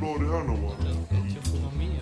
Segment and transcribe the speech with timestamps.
[0.00, 0.72] Ha dig här Noah.
[0.72, 2.00] Att jag får vara med i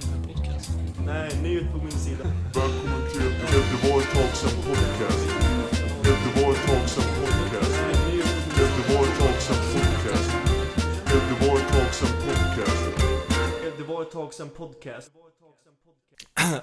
[0.00, 0.74] den här podcasten.
[1.06, 2.24] Nej, ni är på min sida.
[2.54, 5.22] Välkommen till ett tag sen podcast.
[6.02, 7.72] Det var ett tag sen podcast.
[8.56, 10.30] Det var ett tag sen podcast.
[11.06, 13.50] Det var ett tag sen podcast.
[13.78, 15.10] Det var ett tag sedan podcast.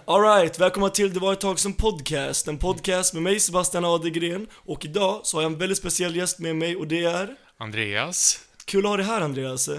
[0.05, 2.47] Alright, välkomna till Det var ett tag sedan podcast.
[2.47, 4.47] En podcast med mig Sebastian Adegren.
[4.54, 7.36] Och idag så har jag en väldigt speciell gäst med mig och det är...
[7.57, 8.39] Andreas.
[8.65, 9.70] Kul att ha dig här Andreas.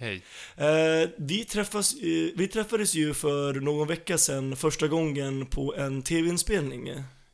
[0.00, 0.22] Hej.
[0.56, 6.02] Eh, vi, träffas, eh, vi träffades ju för någon vecka sedan första gången på en
[6.02, 6.92] tv-inspelning.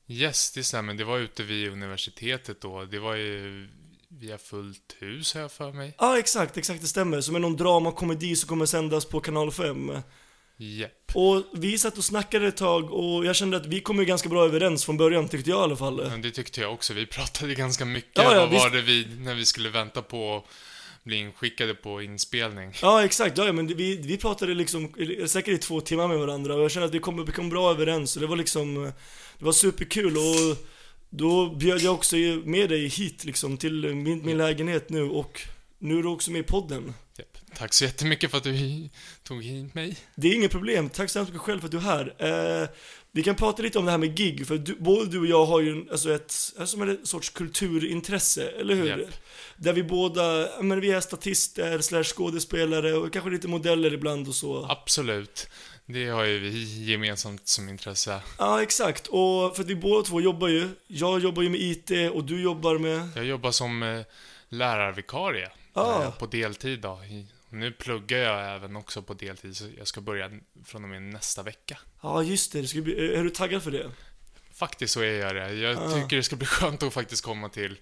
[0.08, 0.94] Yes, det stämmer.
[0.94, 2.84] Det var ute vid universitetet då.
[2.84, 3.68] Det var ju
[4.08, 5.94] via Fullt hus, har jag för mig.
[5.98, 7.20] Ja, ah, exakt, exakt det stämmer.
[7.20, 9.92] Som är någon dramakomedi som kommer sändas på kanal 5.
[10.56, 10.92] Japp.
[11.14, 14.28] Och vi satt och snackade ett tag och jag kände att vi kom ju ganska
[14.28, 16.08] bra överens från början tyckte jag i alla fall.
[16.08, 16.94] Men det tyckte jag också.
[16.94, 18.10] Vi pratade ganska mycket.
[18.14, 18.64] Ja, ja, Vad visst.
[18.64, 20.44] var det vi, när vi skulle vänta på
[21.06, 22.72] bli inskickade på inspelning?
[22.82, 23.38] Ja, exakt.
[23.38, 24.92] Ja, men vi, vi pratade liksom
[25.26, 27.70] säkert i två timmar med varandra och jag kände att vi kom, vi kom bra
[27.70, 28.92] överens och det var liksom,
[29.38, 30.66] det var superkul och
[31.10, 35.42] då bjöd jag också med dig hit liksom till min, min lägenhet nu och
[35.78, 36.94] nu är du också med i podden.
[37.18, 37.38] Japp.
[37.54, 38.88] Tack så jättemycket för att du
[39.22, 39.96] tog hit mig.
[40.14, 42.14] Det är inget problem, tack så hemskt mycket själv för att du är här.
[42.62, 42.68] Eh,
[43.16, 45.46] vi kan prata lite om det här med gig, för du, både du och jag
[45.46, 48.86] har ju en- alltså ett, alltså en sorts kulturintresse, eller hur?
[48.86, 49.00] Japp.
[49.56, 54.34] Där vi båda, men vi är statister, slash skådespelare och kanske lite modeller ibland och
[54.34, 54.66] så.
[54.68, 55.48] Absolut.
[55.86, 58.20] Det har ju vi gemensamt som intresse.
[58.38, 59.06] Ja, exakt.
[59.06, 60.68] Och för att vi båda två jobbar ju.
[60.86, 63.08] Jag jobbar ju med IT och du jobbar med...
[63.16, 64.00] Jag jobbar som eh,
[64.48, 66.10] lärarvikarie Ah.
[66.10, 67.00] på deltid då.
[67.10, 70.30] I- Nu pluggar jag även också på deltid, så jag ska börja
[70.64, 71.78] från och med nästa vecka.
[72.02, 72.66] Ja, just det.
[72.66, 73.90] ska bli, är du taggad för det?
[74.54, 75.52] Faktiskt så är jag det.
[75.52, 75.94] Jag Ah.
[75.94, 77.78] tycker det ska bli skönt att faktiskt komma till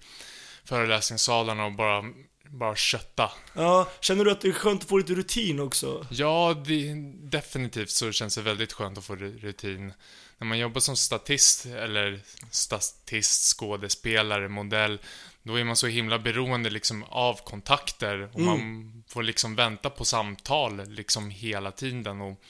[0.63, 2.03] föreläsningssalarna och bara,
[2.49, 3.31] bara kötta.
[3.53, 6.07] Ja, känner du att det är skönt att få lite rutin också?
[6.11, 9.93] Ja, det, definitivt så känns det väldigt skönt att få ru- rutin.
[10.37, 12.19] När man jobbar som statist, eller
[12.51, 14.99] statist, skådespelare, modell,
[15.45, 18.45] då är man så himla beroende liksom av kontakter och Mm.
[18.45, 22.41] man får liksom vänta på samtal liksom hela tiden och,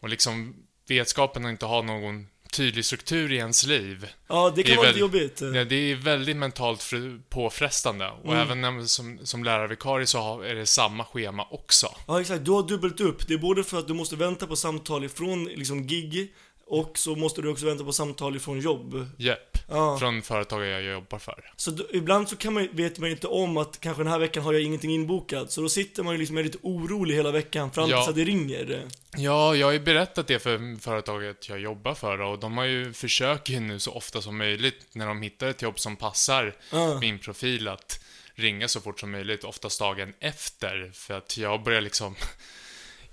[0.00, 0.54] och liksom
[0.88, 4.06] vetskapen att inte ha någon tydlig struktur i ens liv.
[4.28, 5.40] Ja, det Det kan är vara väl- lite jobbigt.
[5.40, 8.10] Ja, det är väldigt mentalt fr- påfrestande.
[8.10, 8.38] Och Mm.
[8.38, 11.94] även när, som, som lärarvikarie så är det samma schema också.
[12.06, 12.44] Ja, exakt.
[12.44, 13.28] Du har dubbelt upp.
[13.28, 16.32] Det är både för att du måste vänta på samtal ifrån liksom gig
[16.66, 19.06] och så måste du också vänta på samtal ifrån jobb.
[19.18, 19.58] Japp.
[19.68, 19.98] Ja.
[19.98, 21.50] Från företag jag jobbar för.
[21.56, 24.18] Så då, ibland så kan man, vet man ju inte om att kanske den här
[24.18, 25.52] veckan har jag ingenting inbokat.
[25.52, 28.08] Så då sitter man ju liksom är lite orolig hela veckan fram tills Ja.
[28.08, 28.88] att det ringer.
[29.16, 32.92] Ja, jag har ju berättat det för företaget jag jobbar för och de har ju
[32.92, 36.98] försöker ju nu så ofta som möjligt när de hittar ett jobb som passar Ja.
[37.00, 38.00] min profil att
[38.34, 40.90] ringa så fort som möjligt, oftast dagen efter.
[40.94, 42.14] För att jag börjar liksom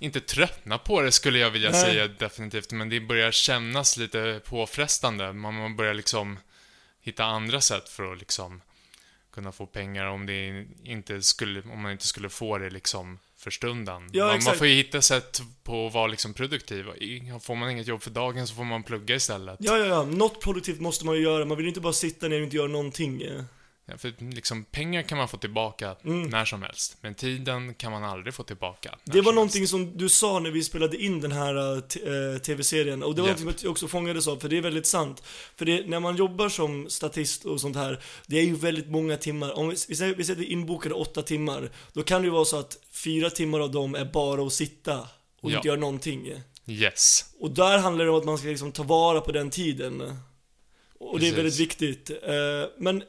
[0.02, 1.80] inte tröttna på det skulle jag vilja Nej.
[1.80, 5.32] säga definitivt, men det börjar kännas lite påfrestande.
[5.32, 6.38] Man börjar liksom
[7.00, 8.60] hitta andra sätt för att liksom
[9.34, 13.50] kunna få pengar om det inte skulle, om man inte skulle få det liksom för
[13.50, 14.10] stunden.
[14.12, 16.86] Ja, man, man får ju hitta sätt på att vara liksom produktiv.
[17.40, 19.56] Får man inget jobb för dagen så får man plugga istället.
[19.60, 20.04] Ja, ja, ja.
[20.04, 21.44] Något produktivt måste man ju göra.
[21.44, 23.22] Man vill inte bara sitta ner och inte göra någonting.
[23.98, 26.22] För liksom, pengar kan man få tillbaka Mm.
[26.22, 28.98] när som helst, men tiden kan man aldrig få tillbaka.
[29.04, 29.70] Det var någonting helst.
[29.70, 31.76] som du sa när vi spelade in den här eh,
[32.32, 33.38] eh, tv-serien och det var Japp.
[33.38, 35.22] någonting som jag också fångades av, för det är väldigt sant.
[35.56, 39.16] För det, när man jobbar som statist och sånt här, det är ju väldigt många
[39.16, 39.58] timmar.
[39.58, 42.58] Om vi, vi säger vi sätter inbokade åtta timmar, då kan det ju vara så
[42.58, 44.98] att fyra timmar av dem är bara att sitta
[45.40, 45.56] och Ja.
[45.56, 46.32] inte göra någonting.
[46.66, 47.24] Yes.
[47.40, 50.18] Och där handlar det om att man ska liksom ta vara på den tiden.
[50.98, 52.10] Och det är väldigt viktigt.
[52.10, 53.02] Eh, Men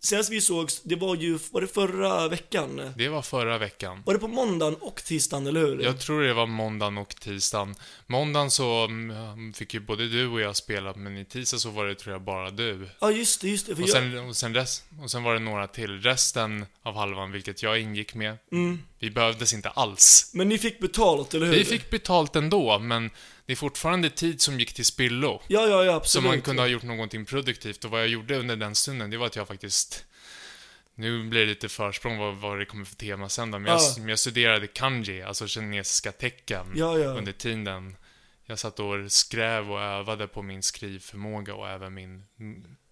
[0.00, 2.92] senast vi sågs, det var ju, var det förra veckan?
[2.96, 4.02] Det var förra veckan.
[4.06, 5.82] Var det på måndagen och tisdagen, eller hur?
[5.82, 7.74] Jag tror det var måndagen och tisdagen.
[8.06, 11.86] Måndagen så mm, fick ju både du och jag spela, men i tisdag så var
[11.86, 12.88] det tror jag bara du.
[13.00, 13.72] Ja, just det, just det.
[13.72, 16.02] Och jag, sen, och, sen rest, och sen var det några till.
[16.02, 18.82] Resten av halvan, vilket jag ingick med, mm.
[18.98, 20.30] vi behövdes inte alls.
[20.34, 21.52] Men ni fick betalt, eller hur?
[21.52, 23.10] Vi fick betalt ändå, men
[23.50, 25.42] det är fortfarande tid som gick till spillo.
[25.48, 26.28] Ja, ja, ja, Så absolut.
[26.30, 29.26] man kunde ha gjort någonting produktivt och vad jag gjorde under den stunden, det var
[29.26, 30.04] att jag faktiskt
[30.94, 33.80] nu blir det lite försprång vad, vad det kommer för tema sen då, men, Ja.
[33.98, 37.08] jag, jag studerade kanji, alltså kinesiska tecken, Ja, ja.
[37.10, 37.96] under tiden.
[38.44, 42.24] Jag satt och skrev och övade på min skrivförmåga och även min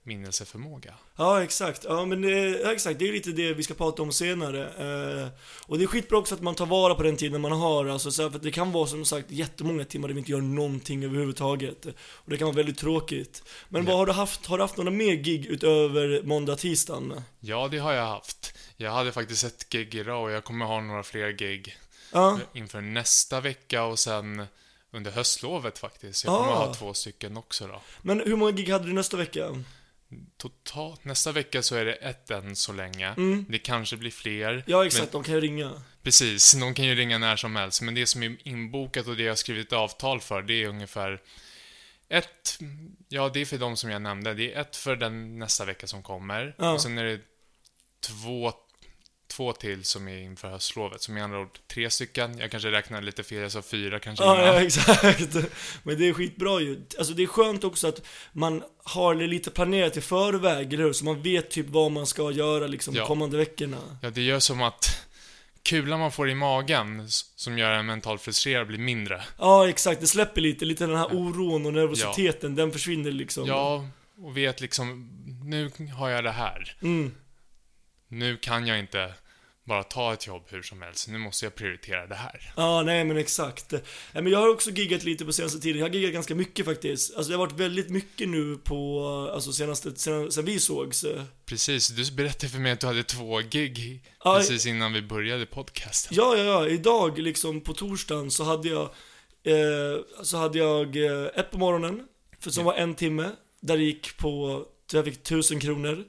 [0.08, 0.94] minnelseförmåga.
[1.16, 1.84] Ja, exakt.
[1.84, 2.99] Ja, men det, ja, exakt.
[2.99, 4.62] Det är lite det vi ska prata om senare.
[5.22, 5.28] Eh,
[5.66, 7.87] och det är skitbra också att man tar vara på den tiden man har.
[7.87, 10.40] Alltså, så här, för det kan vara som sagt jättemånga timmar där vi inte gör
[10.40, 11.87] någonting överhuvudtaget.
[11.96, 13.43] Och det kan vara väldigt tråkigt.
[13.69, 13.88] Men Ja.
[13.90, 14.46] vad har du haft?
[14.46, 17.22] Har du haft några mer gig utöver måndag, tisdagen?
[17.40, 18.54] Ja, det har jag haft.
[18.76, 21.76] Jag hade faktiskt ett gig idag och jag kommer ha några fler gig
[22.12, 22.38] Ja.
[22.54, 24.44] inför nästa vecka och sen
[24.93, 26.25] under höstlovet faktiskt.
[26.25, 26.66] Jag kommer Ah.
[26.66, 27.82] ha två stycken också då.
[28.02, 29.64] Men hur många gig hade du nästa vecka?
[30.37, 33.08] Totalt, nästa vecka så är det ett än så länge.
[33.08, 33.46] Mm.
[33.49, 34.64] Det kanske blir fler.
[34.66, 35.12] Ja, exakt.
[35.12, 35.82] Men, De kan ju ringa.
[36.02, 37.82] precis, någon kan ju ringa när som helst.
[37.82, 41.20] Men det som är inbokat och det jag har skrivit avtal för, det är ungefär
[42.08, 42.58] ett,
[43.08, 44.34] ja det är för de som jag nämnde.
[44.34, 46.54] Det är ett för den nästa vecka som kommer.
[46.58, 46.72] Ja.
[46.72, 47.20] Och sen är det
[48.00, 48.52] två,
[49.28, 51.02] två till som är inför höstlovet.
[51.02, 52.38] Som med andra ord tre stycken.
[52.38, 54.46] Jag kanske räknar lite fel, jag sa fyra kanske Ja, innan.
[54.54, 55.34] ja, exakt.
[55.82, 56.80] Men det är skitbra ju.
[56.98, 58.02] Alltså det är skönt också att
[58.32, 60.92] man har det lite planerat i förväg, eller hur?
[60.92, 63.06] Så man vet typ vad man ska göra liksom Ja.
[63.06, 63.98] kommande veckorna.
[64.02, 65.04] Ja, det gör som att
[65.62, 69.22] kulan man får i magen som gör en mentalt frustrerad blir mindre.
[69.38, 70.00] Ja, exakt.
[70.00, 70.64] Det släpper lite.
[70.64, 73.46] Lite den här oron och nervositeten, den försvinner liksom.
[73.46, 73.86] Ja,
[74.22, 75.10] och vet liksom,
[75.44, 76.76] nu har jag det här.
[76.82, 77.14] Mm.
[78.08, 79.14] Nu kan jag inte
[79.69, 81.08] bara ta ett jobb hur som helst.
[81.08, 82.52] Nu måste jag prioritera det här.
[82.56, 83.72] Ja, nej men exakt.
[84.12, 85.78] Men jag har också giggat lite på senaste tiden.
[85.78, 87.16] Jag har giggat ganska mycket faktiskt.
[87.16, 89.00] Alltså det har varit väldigt mycket nu på,
[89.34, 91.05] alltså senaste, sen, sen vi sågs.
[91.46, 95.46] Precis, du berättade för mig att du hade två gig Ja, precis innan vi började
[95.46, 96.16] podcasten.
[96.16, 96.69] Ja, ja, ja.
[96.69, 98.82] Idag liksom på torsdagen så hade jag,
[99.43, 102.02] eh, så hade jag eh, ett på morgonen,
[102.40, 103.31] för som var en timme,
[103.61, 106.04] där det gick på, jag fick tusen kronor.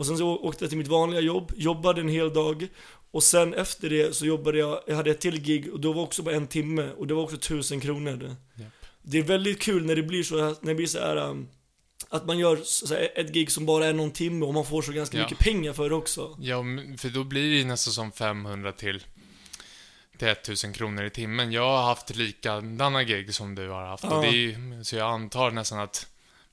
[0.00, 2.68] Och sen så åkte jag till mitt vanliga jobb, jobbade en hel dag.
[3.10, 6.02] Och sen efter det så jobbade jag, jag hade ett till gig och då var
[6.02, 8.36] också bara en timme och det var också tusen kronor.
[8.54, 8.68] Japp.
[9.02, 11.48] Det är väldigt kul när det blir så, när det blir så här um,
[12.08, 12.58] att man gör
[13.14, 15.22] ett gig som bara är någon timme och man får så ganska Ja.
[15.24, 16.36] mycket pengar för det också.
[16.40, 16.62] Ja,
[16.98, 19.04] för då blir det ju nästan som 500 till,
[20.18, 21.52] till 1000 kronor i timmen.
[21.52, 24.04] Jag har haft likadana gig som du har haft.
[24.04, 24.16] Ja.
[24.16, 26.06] Och det är, så jag antar nästan att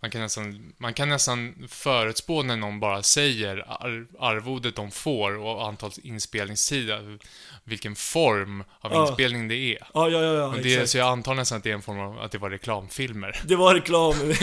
[0.08, 5.38] man kan nästan, man kan nästan förutspå när någon bara säger ar, arvodet de får
[5.38, 7.20] och antal inspelningstider,
[7.64, 9.08] vilken form av Ja.
[9.08, 9.88] inspelning det är.
[9.94, 10.90] Ja, ja, ja, ja det, exakt.
[10.90, 13.42] så jag antar nästan att det är en form av, att det var reklamfilmer.
[13.46, 14.16] Det var reklam.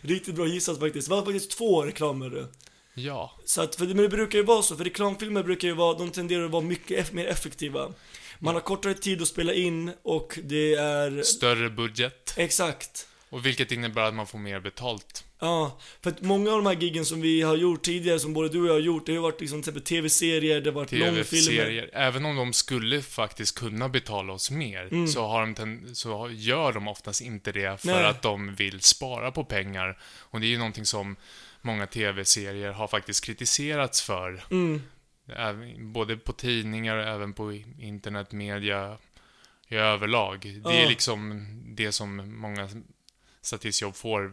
[0.00, 1.08] Riktigt bra gissat faktiskt.
[1.08, 2.46] Det var faktiskt två reklamer.
[2.94, 3.32] Ja.
[3.44, 5.98] Så att, för det, men det brukar ju vara så, för reklamfilmer brukar ju vara,
[5.98, 7.88] de tenderar att vara mycket mer effektiva.
[8.38, 11.22] Man har kortare tid att spela in och det är...
[11.22, 12.34] Större budget.
[12.36, 13.06] Exakt.
[13.30, 15.24] Och vilket innebär att man får mer betalt.
[15.38, 18.48] Ja, för att många av de här giggen som vi har gjort tidigare, som både
[18.48, 20.92] du och jag har gjort, det har varit liksom till exempel tv-serier, det har varit
[20.92, 21.90] långfilmer.
[21.92, 25.08] Även om de skulle faktiskt kunna betala oss mer, Mm.
[25.08, 28.04] så, har de så gör de oftast inte det för Nej.
[28.04, 29.98] att de vill spara på pengar.
[30.18, 31.16] Och det är ju någonting som
[31.62, 34.44] många TV-serier har faktiskt kritiserats för.
[34.50, 34.82] Mm.
[35.92, 38.98] Både på tidningar och även på internetmedia
[39.68, 40.40] i överlag.
[40.64, 42.68] Det är liksom det som många
[43.42, 44.32] statistjobb får.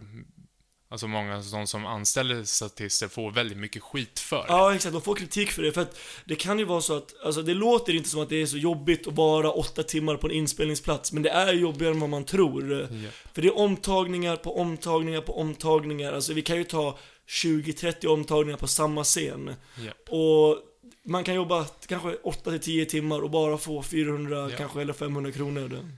[0.89, 4.45] Alltså många de som anställer statister får väldigt mycket skit för.
[4.47, 4.93] Ja, exakt.
[4.93, 5.71] De får kritik för det.
[5.71, 8.41] För att det kan ju vara så att, alltså det låter inte som att det
[8.41, 11.99] är så jobbigt att vara åtta timmar på en inspelningsplats, men det är jobbigare än
[11.99, 12.73] vad man tror.
[12.73, 13.09] Ja.
[13.33, 16.13] För det är omtagningar på omtagningar på omtagningar.
[16.13, 16.97] Alltså vi kan ju ta
[17.43, 19.55] 20-30 omtagningar på samma scen.
[19.85, 20.13] Ja.
[20.17, 20.57] Och
[21.05, 24.57] man kan jobba kanske 8-10 timmar och bara få 400 Ja.
[24.57, 25.89] kanske eller 500 kronor.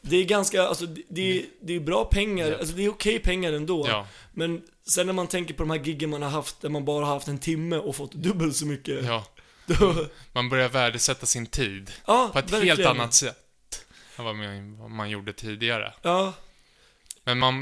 [0.00, 2.60] Det är ganska, alltså det, är, det är bra pengar, Japp.
[2.60, 3.88] alltså det är okej pengar ändå.
[3.88, 6.84] Ja, Men sen när man tänker på de här giggen man har haft, där man
[6.84, 9.04] bara har haft en timme och fått dubbelt så mycket.
[9.04, 9.24] ja.
[9.66, 12.76] Då, Man börjar värdesätta sin tid ja, på ett verkligen.
[12.76, 15.94] helt annat sätt än vad man, vad man gjorde tidigare.
[16.02, 16.32] Ja,
[17.24, 17.54] Men, man,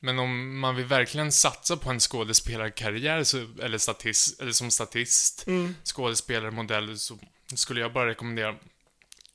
[0.00, 5.46] men om man vill verkligen satsa på en skådespelarkarriär, så, eller, statist, eller som statist,
[5.46, 7.18] mm, skådespelare, modell, så
[7.54, 8.54] skulle jag bara rekommendera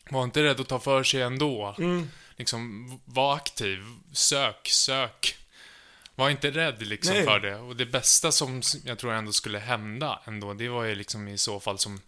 [0.10, 1.76] var inte rädd att ta för sig ändå.
[1.78, 2.10] mm.
[2.38, 3.80] Liksom, var aktiv.
[4.14, 5.36] Sök, sök.
[6.16, 7.24] Var inte rädd liksom Nej.
[7.26, 7.56] för det.
[7.56, 11.38] Och det bästa som jag tror ändå skulle hända ändå, det var ju liksom i
[11.38, 12.02] så fall som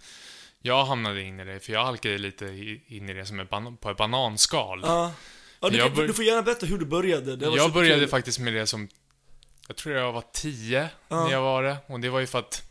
[0.61, 2.45] jag hamnade in i det, för jag halkade lite
[2.87, 4.79] in i det som ban- på ett bananskal.
[4.83, 5.13] Ja.
[5.59, 7.35] ja du, kan- du får gärna berätta hur du började.
[7.35, 8.87] Det jag började faktiskt med det som,
[9.67, 11.23] jag tror jag var tio Ja.
[11.23, 11.77] när jag var det.
[11.87, 12.63] Och det var ju för att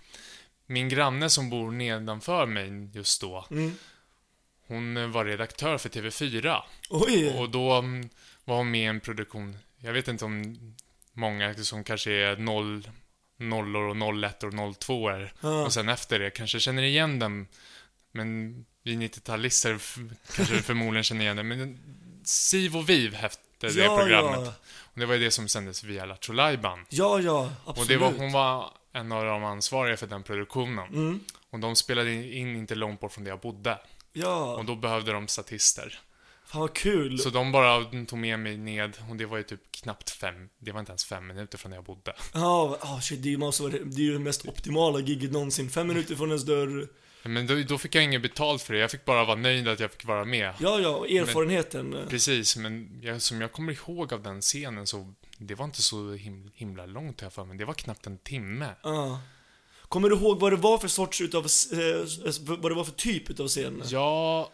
[0.67, 3.77] min granne som bor nedanför mig just då, Mm.
[4.71, 6.63] Hon var redaktör för TV4.
[6.91, 7.39] Oj!
[7.39, 8.09] Och då mm,
[8.45, 10.57] var hon med i en produktion, jag vet inte om
[11.13, 12.91] många som kanske är noll,
[13.39, 15.33] nollor och nollettor och nolltvåor.
[15.41, 15.65] Ja.
[15.65, 17.47] Och sen efter det kanske känner igen den.
[18.13, 19.99] Men vi 90-talister f-
[20.37, 21.49] kanske förmodligen känner igen den.
[21.49, 21.79] Men
[22.25, 24.41] Siv och Viv hette det ja, programmet.
[24.45, 24.55] Ja,
[24.93, 27.79] Och det var ju det som sändes via Lattjo ja, ja absolut.
[27.79, 30.89] Och det var, hon var en av de ansvariga för den produktionen.
[30.89, 31.21] Mm.
[31.51, 33.79] Och de spelade in inte långt bort från där jag bodde.
[34.13, 34.57] Ja.
[34.57, 36.01] Och då behövde de statister.
[36.45, 37.19] Fan vad kul.
[37.19, 40.73] Så de bara tog med mig ned och det var ju typ knappt fem, det
[40.73, 42.15] var inte ens fem minuter från där jag bodde.
[42.35, 45.01] Ja, ah, shit, det är ju måste vara det det är ju det mest optimala
[45.01, 45.71] giget någonsin.
[45.71, 46.89] Fem minuter från ens dörr.
[47.23, 49.81] Men då, då fick jag inget betalt för det, jag fick bara vara nöjd att
[49.81, 50.55] jag fick vara med.
[50.61, 51.97] Ja, ja, och erfarenheten.
[52.09, 56.13] Precis, men jag, som jag kommer ihåg av den scenen så, det var inte så
[56.13, 58.75] him, himla långt här för mig, det var knappt en timme.
[58.83, 59.21] Ja.
[59.91, 62.07] Kommer du ihåg vad det var för sorts utav, eh,
[62.47, 63.83] vad det var för typ utav scen?
[63.87, 64.53] Ja,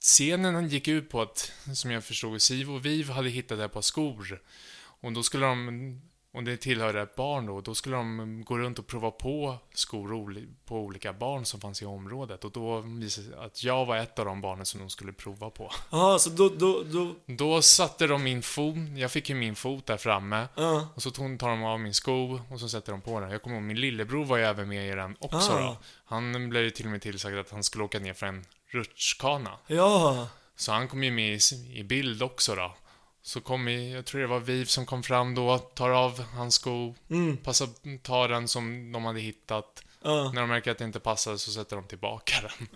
[0.00, 3.82] scenen gick ut på att, som jag förstod, Siv och Viv hade hittat ett par
[3.82, 4.42] skor.
[4.76, 6.00] Och då skulle de,
[6.36, 10.46] och det tillhörde ett barn då, då skulle de gå runt och prova på skor
[10.64, 12.44] på olika barn som fanns i området.
[12.44, 15.12] Och då visade det sig att jag var ett av de barnen som de skulle
[15.12, 15.72] prova på.
[15.90, 19.86] Ja, så då, då, då, Då satte de min fot, jag fick ju min fot
[19.86, 20.48] där framme.
[20.54, 20.88] ja.
[20.94, 23.30] Och så tog, tar de av min sko och så sätter de på den.
[23.30, 25.60] Jag kommer ihåg, min lillebror var ju även med i den också Ah.
[25.60, 25.76] då.
[26.04, 29.50] Han blev ju till och med tillsagd att han skulle åka ner för en rutschkana.
[29.66, 30.28] Ja.
[30.56, 31.38] Så han kom ju med i,
[31.80, 32.74] i bild också då.
[33.26, 36.54] Så kom i, jag tror det var Viv som kom fram då, tar av hans
[36.54, 37.36] sko, Mm.
[37.36, 37.68] passar,
[38.02, 39.82] tar den som de hade hittat.
[40.06, 40.30] Ja.
[40.34, 42.68] När de märker att det inte passar så sätter de tillbaka den.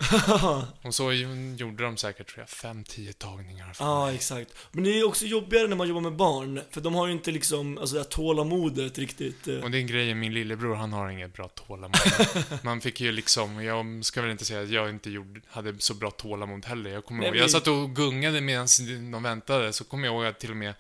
[0.83, 1.13] Och så
[1.57, 3.77] gjorde de säkert, tror jag, fem, tio tagningar.
[3.79, 4.15] Ja, mig.
[4.15, 4.51] exakt.
[4.73, 7.31] Men det är också jobbigare när man jobbar med barn, för de har ju inte
[7.31, 9.49] liksom, alltså det här tålamodet riktigt.
[9.49, 9.57] eh.
[9.57, 11.97] Och det är grejen, min lillebror han har inget bra tålamod.
[12.63, 15.95] Man fick ju liksom, jag ska väl inte säga att jag inte gjorde, hade så
[15.95, 16.91] bra tålamod heller.
[16.91, 18.67] Jag kommer Nej, ihåg, jag satt och gungade medan
[19.13, 20.75] de väntade, så kommer jag ihåg att till och med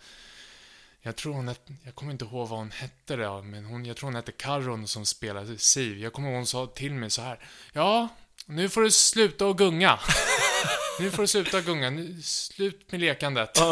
[1.02, 3.96] jag tror hon hette, jag kommer inte ihåg vad hon hette då, men hon, jag
[3.96, 5.98] tror hon hette Karon som spelade Siv.
[5.98, 7.38] Jag kommer ihåg hon sa till mig så här.
[7.72, 8.08] Ja,
[8.46, 9.98] nu får du sluta och gunga.
[11.00, 13.58] Nu får du sluta gunga, nu, slut med lekandet.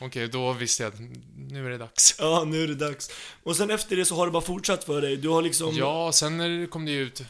[0.00, 1.00] Okej, då visste jag att
[1.36, 2.16] nu är det dags.
[2.18, 3.10] ja, nu är det dags.
[3.42, 5.16] Och sen efter det så har det bara fortsatt för dig.
[5.16, 5.76] Du har liksom...
[5.76, 7.22] Ja, sen när det kom det ut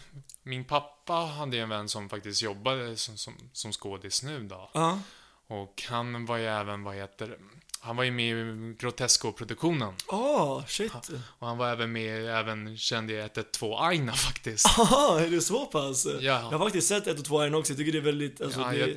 [0.43, 4.71] Min pappa hade en vän som faktiskt jobbade som, som, som skådis nu då.
[4.75, 5.01] Ja.
[5.47, 7.39] Och han var ju även, vad heter det,
[7.83, 9.95] Han var ju med i Grotesco-produktionen.
[10.07, 10.93] Ah, shit.
[11.39, 14.67] Och han var även med, även kände jag 112 Aina faktiskt.
[14.79, 16.07] Aha, är det så pass?
[16.07, 16.21] Ja.
[16.21, 18.61] Jag har faktiskt sett ett och två här också, jag tycker det är väldigt, alltså
[18.61, 18.79] ja, det...
[18.79, 18.97] jag,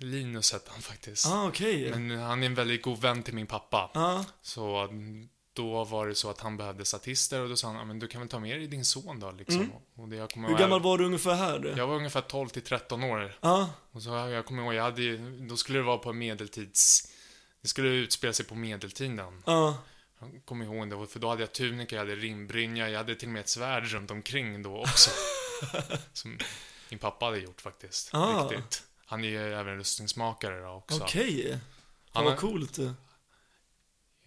[0.00, 1.26] Linus hette han faktiskt.
[1.26, 1.90] Ah, okej.
[1.90, 3.90] Men han är en väldigt god vän till min pappa.
[3.94, 4.24] Ja.
[4.42, 7.84] Så mm, då var det så att han behövde statister och då sa han, "Ja,
[7.84, 9.72] men du kan väl ta med dig din son då liksom.
[9.96, 10.56] Och det, jag kommer Mm.
[10.56, 11.74] Hur ihåg- gammal var du ungefär här?
[11.76, 13.34] Jag var ungefär 12 till 13 år.
[13.40, 13.70] Ja.
[13.92, 17.08] Och så jag kommer ihåg, jag hade ju, då skulle det vara på medeltids...
[17.62, 19.42] Det skulle utspela sig på medeltiden.
[19.46, 19.78] Ja.
[20.20, 23.28] Jag kommer ihåg det, för då hade jag tunika, jag hade rimbrynja, jag hade till
[23.28, 25.10] och med ett svärd runt omkring då också.
[26.12, 26.38] som
[26.90, 28.10] min pappa hade gjort faktiskt.
[28.12, 28.48] Ah.
[28.48, 28.82] Riktigt.
[29.06, 31.02] Han är ju även rustningsmakare då också.
[31.02, 31.50] Okej.
[31.50, 31.60] Han
[32.12, 32.78] Fan vad coolt.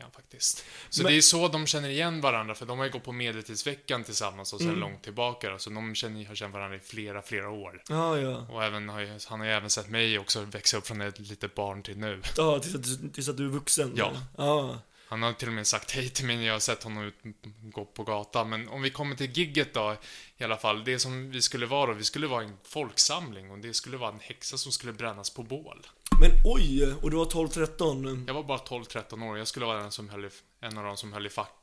[0.01, 0.65] Ja, faktiskt.
[0.89, 3.11] Så Men- det är så de känner igen varandra, för de har ju gått på
[3.11, 4.79] medeltidsveckan tillsammans och sen Mm.
[4.79, 7.83] långt tillbaka då, så de känner, har känt varandra i flera, flera år.
[7.89, 8.47] Ja, ja.
[8.49, 11.19] Och även, har ju, han har ju även sett mig också växa upp från ett
[11.19, 12.21] litet barn till nu.
[12.37, 13.93] Ja, tills att, du- tills att du är vuxen.
[13.95, 14.13] Ja.
[14.37, 14.79] Ja.
[15.07, 17.15] Han har till och med sagt hej till mig när jag har sett honom ut,
[17.61, 18.49] gå på gatan.
[18.49, 19.95] Men om vi kommer till gigget då,
[20.37, 20.83] i alla fall.
[20.83, 24.11] Det som vi skulle vara då, vi skulle vara en folksamling och det skulle vara
[24.11, 25.87] en häxa som skulle brännas på bål.
[26.21, 28.23] Men oj, och du var 12-13.
[28.27, 30.97] Jag var bara 12-13 år, jag skulle vara den som höll i, en av de
[30.97, 31.53] som höll i, fack,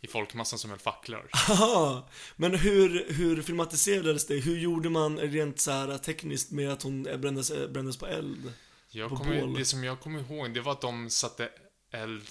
[0.00, 1.28] i folkmassan som höll facklor.
[1.30, 2.02] Haha.
[2.36, 4.34] Men hur, hur filmatiserades det?
[4.34, 8.52] Hur gjorde man rent så här tekniskt med att hon brändes, brändes på eld?
[8.90, 9.54] Jag På bål.
[9.54, 11.48] det som jag kommer ihåg, det var att de satte
[11.90, 12.22] eld...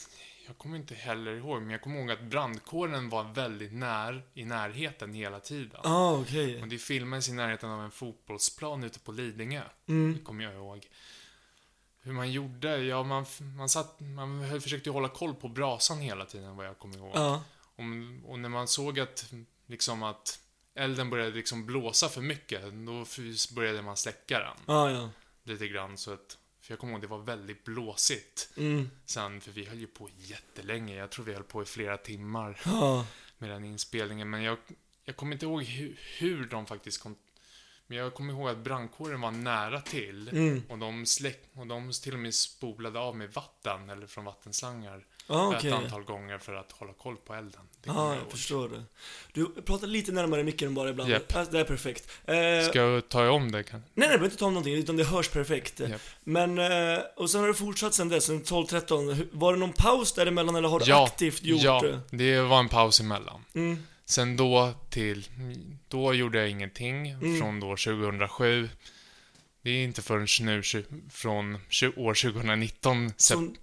[0.48, 4.46] Jag kommer inte heller ihåg, men jag kommer ihåg att brandkåren var väldigt när, i
[4.46, 5.80] närheten hela tiden.
[5.84, 6.62] Ah, okej.
[6.62, 9.62] Och det filmades i närheten av en fotbollsplan ute på Lidingö.
[9.88, 10.14] Mm.
[10.14, 10.88] Det kommer jag ihåg.
[12.04, 12.78] Hur man gjorde?
[12.78, 13.26] Ja, man,
[13.58, 17.12] man, satt, man försökte hålla koll på brasan hela tiden, vad jag kommer ihåg.
[17.14, 17.44] Ja.
[17.76, 19.34] Och, och när man såg att,
[19.66, 20.40] liksom att
[20.76, 23.06] elden började liksom blåsa för mycket, då
[23.56, 24.58] började man släcka den.
[24.66, 25.10] Ja, ja.
[25.44, 28.90] Lite grann så att, för jag kommer ihåg det var väldigt blåsigt Mm.
[29.06, 30.96] sen, för vi höll ju på jättelänge.
[30.96, 32.60] Jag tror vi höll på i flera timmar
[33.38, 34.30] med den inspelningen.
[34.30, 34.58] Men jag,
[35.06, 37.16] jag kommer inte ihåg hur, hur de faktiskt kom...
[37.94, 40.30] Men jag kommer ihåg att brandkåren var nära till.
[40.30, 40.64] Mm.
[40.70, 45.06] Och de släck, och de till och med spolade av med vatten, eller från vattenslangar.
[45.28, 45.72] Ja, Ett okej.
[45.72, 47.62] antal gånger för att hålla koll på elden.
[47.84, 48.32] Det Ja, jag jag ihåg.
[48.32, 48.84] förstår det.
[49.34, 51.10] Du pratar lite närmare micken bara ibland.
[51.10, 51.24] Japp.
[51.36, 52.10] Ja, Det är perfekt.
[52.26, 53.64] Eh, Ska jag ta om det?
[53.64, 53.80] Kan?
[53.80, 55.80] Nej, nej, du behöver inte ta om någonting, utan det hörs perfekt.
[55.80, 56.02] Japp.
[56.24, 59.14] Men, eh, och sen har du fortsatt sen dess, sen 12-13.
[59.14, 62.18] Hur- Var det någon paus däremellan eller har du Ja, aktivt gjort Ja, det?
[62.18, 63.46] det var en paus emellan.
[63.54, 63.84] Mm.
[64.06, 65.28] Sen då till...
[65.88, 67.40] Då gjorde jag ingenting Mm.
[67.40, 68.70] från då 2007.
[69.62, 70.62] Det är inte förrän nu,
[71.12, 71.56] från
[71.96, 73.56] år 2019, sep- Som,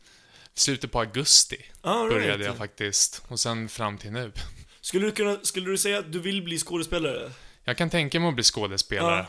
[0.55, 2.11] slutet på augusti, all right.
[2.23, 3.23] började jag faktiskt.
[3.29, 4.33] Och sen fram till nu.
[4.81, 7.31] Skulle du kunna, skulle du säga att du vill bli skådespelare?
[7.65, 9.27] Jag kan tänka mig att bli skådespelare.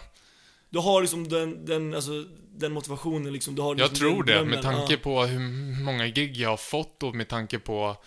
[0.70, 2.26] du har liksom den, den, alltså,
[2.56, 3.56] den motivationen liksom.
[3.56, 5.00] Du har Jag liksom tror den det, med tanke ja.
[5.04, 5.40] på hur
[5.84, 7.98] många gig jag har fått och med tanke på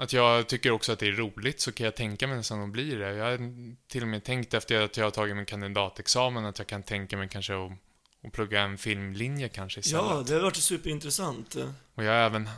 [0.00, 2.68] att jag tycker också att det är roligt så kan jag tänka mig nästan att
[2.68, 3.14] bli det.
[3.14, 3.38] Jag har
[3.88, 7.16] till och med tänkt efter att jag har tagit min kandidatexamen att jag kan tänka
[7.16, 7.72] mig kanske att,
[8.24, 10.06] att plugga en filmlinje kanske istället.
[10.10, 11.56] Ja, det har varit superintressant.
[11.94, 12.48] Och jag har även,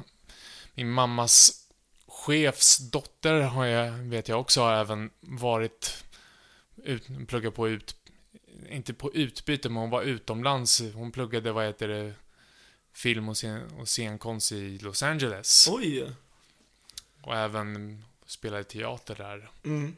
[0.74, 1.66] min mammas
[2.06, 6.04] chefs dotter har jag, vet jag också har även varit,
[6.84, 7.96] ut, pluggat på ut,
[8.70, 10.82] inte på utbyte men hon var utomlands.
[10.94, 12.14] Hon pluggade, vad heter det,
[12.94, 15.68] film och, scen, och scenkonst i Los Angeles.
[15.70, 16.12] Oj!
[17.22, 19.50] Och även spelade teater där.
[19.64, 19.96] Mm.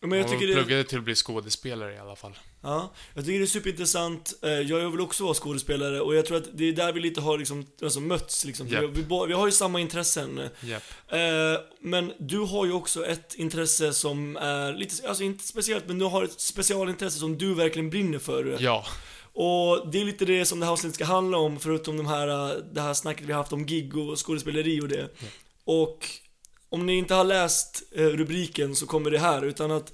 [0.00, 2.38] Men jag och tycker det, pluggade till att bli skådespelare i alla fall.
[2.62, 4.34] ja, jag tycker det är superintressant.
[4.42, 7.20] Eh, Jag vill också vara skådespelare och jag tror att det är där vi lite
[7.20, 8.68] har liksom, alltså mötts liksom.
[8.68, 8.82] Japp.
[8.84, 10.40] Vi, vi, vi har ju samma intressen.
[10.60, 10.82] Japp.
[11.08, 11.18] Eh,
[11.80, 16.04] Men du har ju också ett intresse som är lite, alltså inte speciellt, men du
[16.04, 18.56] har ett specialintresse som du verkligen brinner för.
[18.60, 18.84] Ja,
[19.32, 22.28] Och det är lite det som det här avsnittet ska handla om, förutom de här,
[22.28, 25.08] äh, det här snacket vi har haft om gig och skådespeleri och det.
[25.64, 26.08] Och
[26.70, 29.92] om ni inte har läst eh, rubriken så kommer det här, utan att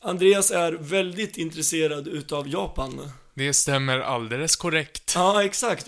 [0.00, 3.10] Andreas är väldigt intresserad utav Japan.
[3.34, 5.12] det stämmer alldeles korrekt.
[5.14, 5.86] Ja, exakt.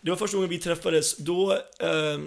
[0.00, 1.16] Det var första gången vi träffades.
[1.16, 2.18] Då, eh,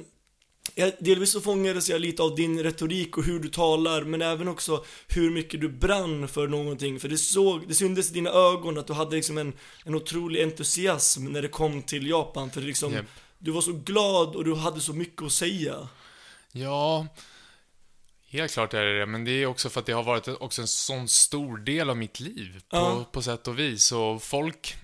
[0.99, 4.85] delvis så fångades jag lite av din retorik och hur du talar, men även också
[5.07, 6.99] hur mycket du brann för någonting.
[6.99, 9.53] För det, såg, det syntes i dina ögon att du hade liksom en,
[9.85, 12.51] en otrolig entusiasm när det kom till Japan.
[12.51, 13.05] För liksom, Japp.
[13.37, 15.89] du var så glad och du hade så mycket att säga.
[16.51, 17.07] Ja,
[18.31, 20.61] helt klart är det det, men det är också för att det har varit också
[20.61, 23.05] en sån stor del av mitt liv på, Ja.
[23.11, 23.91] på sätt och vis.
[23.91, 24.75] Och folk,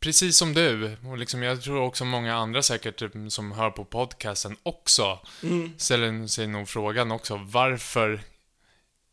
[0.00, 3.84] precis som du, och liksom jag tror också många andra säkert mm, som hör på
[3.84, 5.72] podcasten också, Mm.
[5.78, 8.20] ställer sig nog frågan också, varför,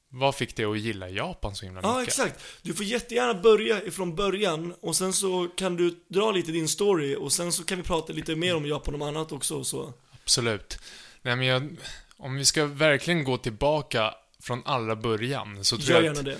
[0.09, 1.93] vad fick dig att gilla Japan så himla mycket?
[1.93, 2.39] Ja, exakt.
[2.61, 7.15] Du får jättegärna börja ifrån början och sen så kan du dra lite din story
[7.15, 9.63] och sen så kan vi prata lite mer om Japan och annat också.
[9.63, 9.93] Så.
[10.23, 10.79] Absolut.
[11.21, 11.77] Nej, men jag,
[12.23, 16.25] om vi ska verkligen gå tillbaka från allra början, så tror Gör jag gärna att
[16.25, 16.37] det.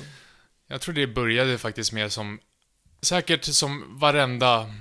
[0.67, 2.39] Jag tror det började faktiskt med som,
[3.01, 4.73] säkert som varenda,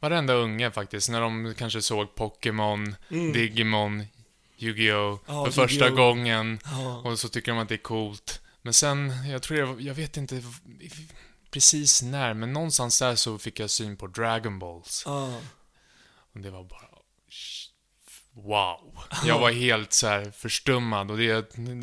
[0.00, 3.32] varenda unge faktiskt, när de kanske såg Pokémon, Mm.
[3.32, 4.04] Digimon,
[4.56, 5.18] Yu-Gi-Oh!
[5.26, 5.96] Ja, för första Yu-Gi-Oh!
[5.96, 6.96] gången, Ja.
[7.04, 8.40] och så tycker de att det är coolt.
[8.62, 10.42] Men sen, jag tror jag, jag vet inte
[11.50, 15.02] precis när, men någonstans där så fick jag syn på Dragon Balls.
[15.06, 15.40] Ja.
[16.34, 16.88] Och det var bara...
[18.34, 18.98] Wow.
[19.26, 21.24] Jag var helt så förstummad och det,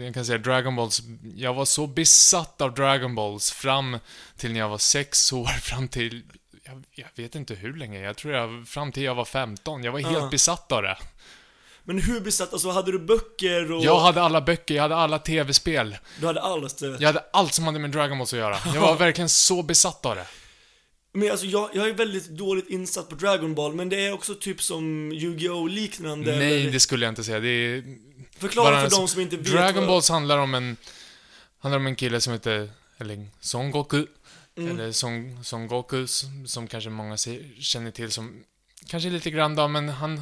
[0.04, 1.02] jag kan säga Dragon Balls,
[1.36, 3.98] jag var så besatt av Dragon Balls fram
[4.38, 6.24] till när jag var sex år, fram till,
[6.64, 9.92] jag, jag vet inte hur länge, jag tror jag, fram till jag var 15, jag
[9.92, 10.28] var helt Ja.
[10.32, 10.98] besatt av det.
[11.84, 13.84] Men hur besatt, alltså hade du böcker och...
[13.84, 17.66] Jag hade alla böcker, jag hade alla tv-spel, Du hade allt jag hade allt som
[17.66, 18.58] hade med Dragon Balls att göra.
[18.74, 20.28] Jag var verkligen så besatt av det.
[21.20, 24.36] Men alltså jag, jag är väldigt dåligt insatt på Dragon Ball, men det är också
[24.36, 26.38] typ som Yu-Gi-Oh liknande.
[26.38, 27.40] Nej, eller- det skulle jag inte säga.
[27.40, 27.84] Det är
[28.40, 29.88] Förklara för de som inte vet Dragon vad...
[29.88, 30.78] Balls handlar om en,
[31.60, 34.06] handlar om en kille som heter, eller Son Goku,
[34.58, 34.72] Mm.
[34.72, 37.18] eller Son, Son Goku, som, som kanske många
[37.60, 38.44] känner till som,
[38.88, 40.22] kanske lite grann då, men han,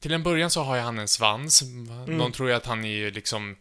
[0.00, 1.62] till en början så har ju han en svans.
[1.62, 2.18] Mm.
[2.18, 3.56] De tror ju att han är ju liksom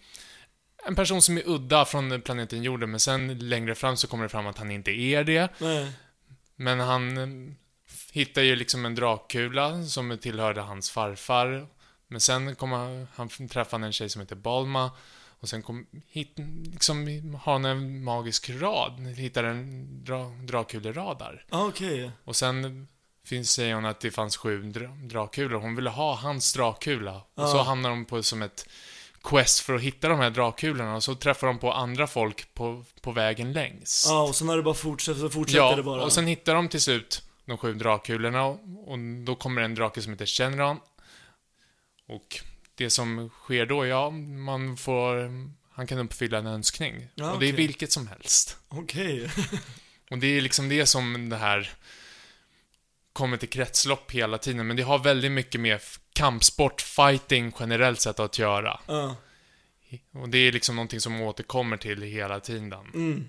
[0.86, 4.30] en person som är udda från planeten jorden, men sen längre fram så kommer det
[4.30, 5.50] fram att han inte är det.
[5.60, 5.92] Nej.
[6.62, 7.54] Men han eh,
[8.12, 11.68] hittar ju liksom en drakkula som tillhörde hans farfar.
[12.08, 14.92] Men sen kommer han träffa en tjej som heter Balma.
[15.42, 16.34] Och sen kom, hit,
[16.72, 17.08] liksom,
[17.44, 21.46] har han en magisk rad, hittar en dra, dragkuleradar.
[21.50, 22.12] Ah, okej.
[22.24, 22.88] Och sen
[23.26, 25.60] finns, säger hon att det fanns sju dra, dragkulor.
[25.60, 27.16] Hon ville ha hans drakkula.
[27.36, 27.64] Och så Ja.
[27.64, 28.70] hamnar de på som ett
[29.24, 30.96] quest för att hitta de här dragkulorna.
[30.96, 34.06] Och så träffar de på andra folk på, på vägen längs.
[34.10, 36.04] Ja, och sen har det bara fortsatt, så fortsätter Ja, det bara.
[36.04, 40.02] och sen hittar de till slut de sju dragkulorna och, och då kommer en drake
[40.02, 40.78] som heter Shenron.
[42.08, 42.40] Och
[42.76, 45.32] det som sker då, ja, man får...
[45.72, 47.08] Han kan uppfylla en önskning.
[47.16, 47.68] Ja, och det är okej.
[47.68, 48.58] vilket som helst.
[48.70, 49.30] Okej.
[50.12, 51.70] Och det är liksom det som det här
[53.20, 54.68] kommer till kretslopp hela tiden.
[54.68, 55.80] Men det har väldigt mycket med
[56.14, 58.80] kampsport, fighting generellt sett att göra.
[58.88, 59.16] Ja.
[60.14, 62.74] Och det är liksom någonting som återkommer till hela tiden.
[62.74, 63.28] Mm.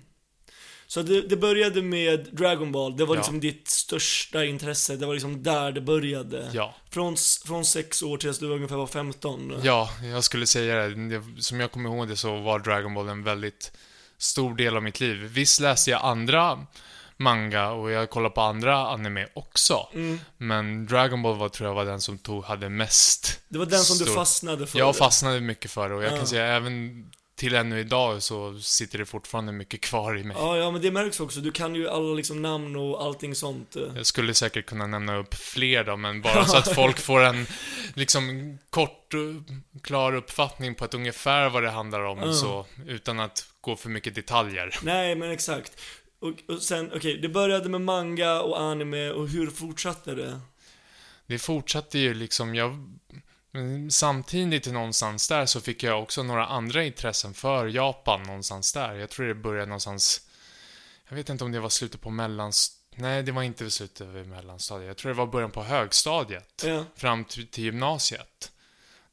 [0.87, 3.21] Så det, det började med Dragon Ball, det var Ja.
[3.21, 6.51] liksom ditt största intresse, det var liksom där det började.
[6.53, 6.75] Ja.
[6.91, 9.61] Från, från sex år tills du ungefär var 15.
[9.63, 11.23] Ja, jag skulle säga det.
[11.39, 13.73] Som jag kommer ihåg det så var Dragon Ball en väldigt
[14.19, 15.17] stor del av mitt liv.
[15.17, 16.67] Visst läste jag andra
[17.21, 19.89] manga och jag kollade på andra anime också.
[19.95, 20.21] Mm.
[20.37, 23.81] Men Dragon Ball var, tror jag var den som tog, hade mest Det var den
[23.81, 24.79] som du fastnade för.
[24.79, 26.17] Jag fastnade mycket för och jag Ja.
[26.17, 27.05] kan säga även
[27.37, 30.37] till ännu idag så sitter det fortfarande mycket kvar i mig.
[30.41, 31.41] Ja, ja, men det märks också.
[31.41, 33.77] Du kan ju alla liksom namn och allting sånt.
[33.77, 33.83] eh.
[33.97, 37.47] Jag skulle säkert kunna nämna upp fler då, men bara så att folk får en
[37.95, 42.33] liksom kort, och klar uppfattning på ett ungefär vad det handlar om, Ja.
[42.33, 44.79] så, utan att gå för mycket detaljer.
[44.83, 45.73] Nej, men exakt.
[46.21, 50.41] Och, och sen, okej, det började med manga och anime och hur fortsatte det?
[51.27, 52.99] Det fortsatte ju liksom, jag...
[53.51, 58.95] men Samtidigt någonstans där så fick jag också några andra intressen för Japan någonstans där.
[58.95, 60.27] Jag tror det började någonstans...
[61.09, 62.77] Jag vet inte om det var slutet på mellans...
[62.95, 64.89] Nej, det var inte slutet vid mellanstadiet.
[64.89, 66.65] Jag tror det var början på högstadiet.
[66.67, 68.53] Ja, Fram till till gymnasiet.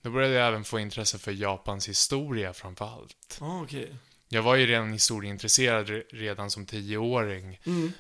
[0.02, 3.38] Då började jag även få intresse för Japans historia framför allt.
[3.42, 3.96] ah, okej.
[4.30, 7.60] Jag var ju redan historieintresserad re- redan som tioåring.
[7.66, 7.92] Mm.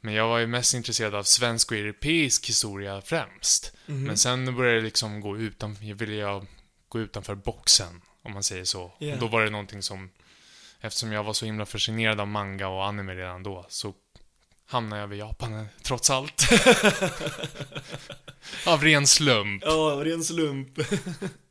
[0.00, 3.72] Men jag var ju mest intresserad av svensk och europeisk historia främst.
[3.86, 4.02] Mhm.
[4.04, 6.46] Men sen började det liksom gå utan, jag ville jag
[6.88, 8.82] gå utanför boxen, om man säger så.
[8.82, 10.10] Och då var det någonting som,
[10.80, 13.94] eftersom jag var så himla fascinerad av manga och anime redan då, så
[14.66, 16.48] hamnade jag vid Japan eh, trots allt.
[18.66, 19.62] av ren slump.
[19.66, 20.78] Ja, ren slump.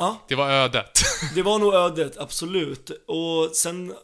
[0.00, 1.02] ja, Det var ödet.
[1.34, 2.90] det var nog ödet, absolut.
[3.06, 3.96] Och sen, eh,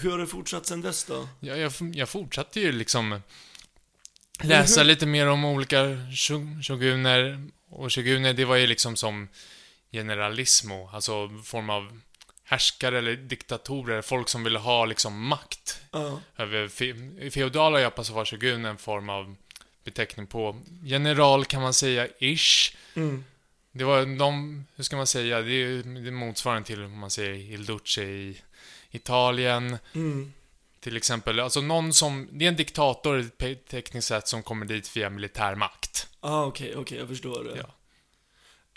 [0.00, 1.28] hur har det fortsatt sen dess då?
[1.40, 3.20] Jag, jag, jag fortsatte ju liksom
[4.42, 7.48] läsa lite mer om olika sho- shoguner.
[7.70, 9.28] Och shoguner, det var ju liksom som
[9.92, 12.00] generalismo, alltså form av
[12.44, 18.04] härskare eller diktatorer, folk som ville ha liksom makt Ja, över fe- i feodala Japan
[18.04, 19.36] så var shogun en form av
[19.84, 22.74] beteckning på general kan man säga, ish.
[22.94, 23.24] mm.
[23.78, 27.10] Det var de, hur ska man säga, det är det är motsvarande till om man
[27.10, 28.40] säger Il Duce i
[28.90, 29.78] Italien.
[29.94, 30.32] Mm.
[30.80, 33.22] Till exempel, alltså någon som, det är en diktator
[33.68, 36.08] tekniskt sett som kommer dit via militärmakt.
[36.20, 37.56] Ah, okej, okej, jag förstår det.
[37.56, 37.76] Ja.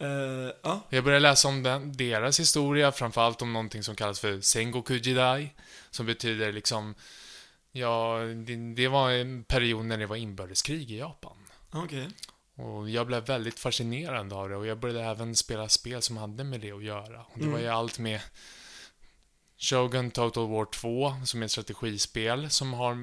[0.06, 4.42] Eh, ja, Jag började läsa om den, deras historia, framförallt om någonting som kallas för
[4.42, 5.50] Sengoku Jidai,
[5.90, 6.96] som betyder liksom,
[7.72, 11.38] ja, det, det var en period när det var inbördeskrig i Japan.
[11.72, 12.08] okej.
[12.60, 16.44] Och jag blev väldigt fascinerad av det och jag började även spela spel som hade
[16.44, 17.20] med det att göra.
[17.22, 17.52] Och det Mm.
[17.54, 18.22] var ju allt med
[19.58, 22.96] Shogun Total War 2, som är ett strategispel som har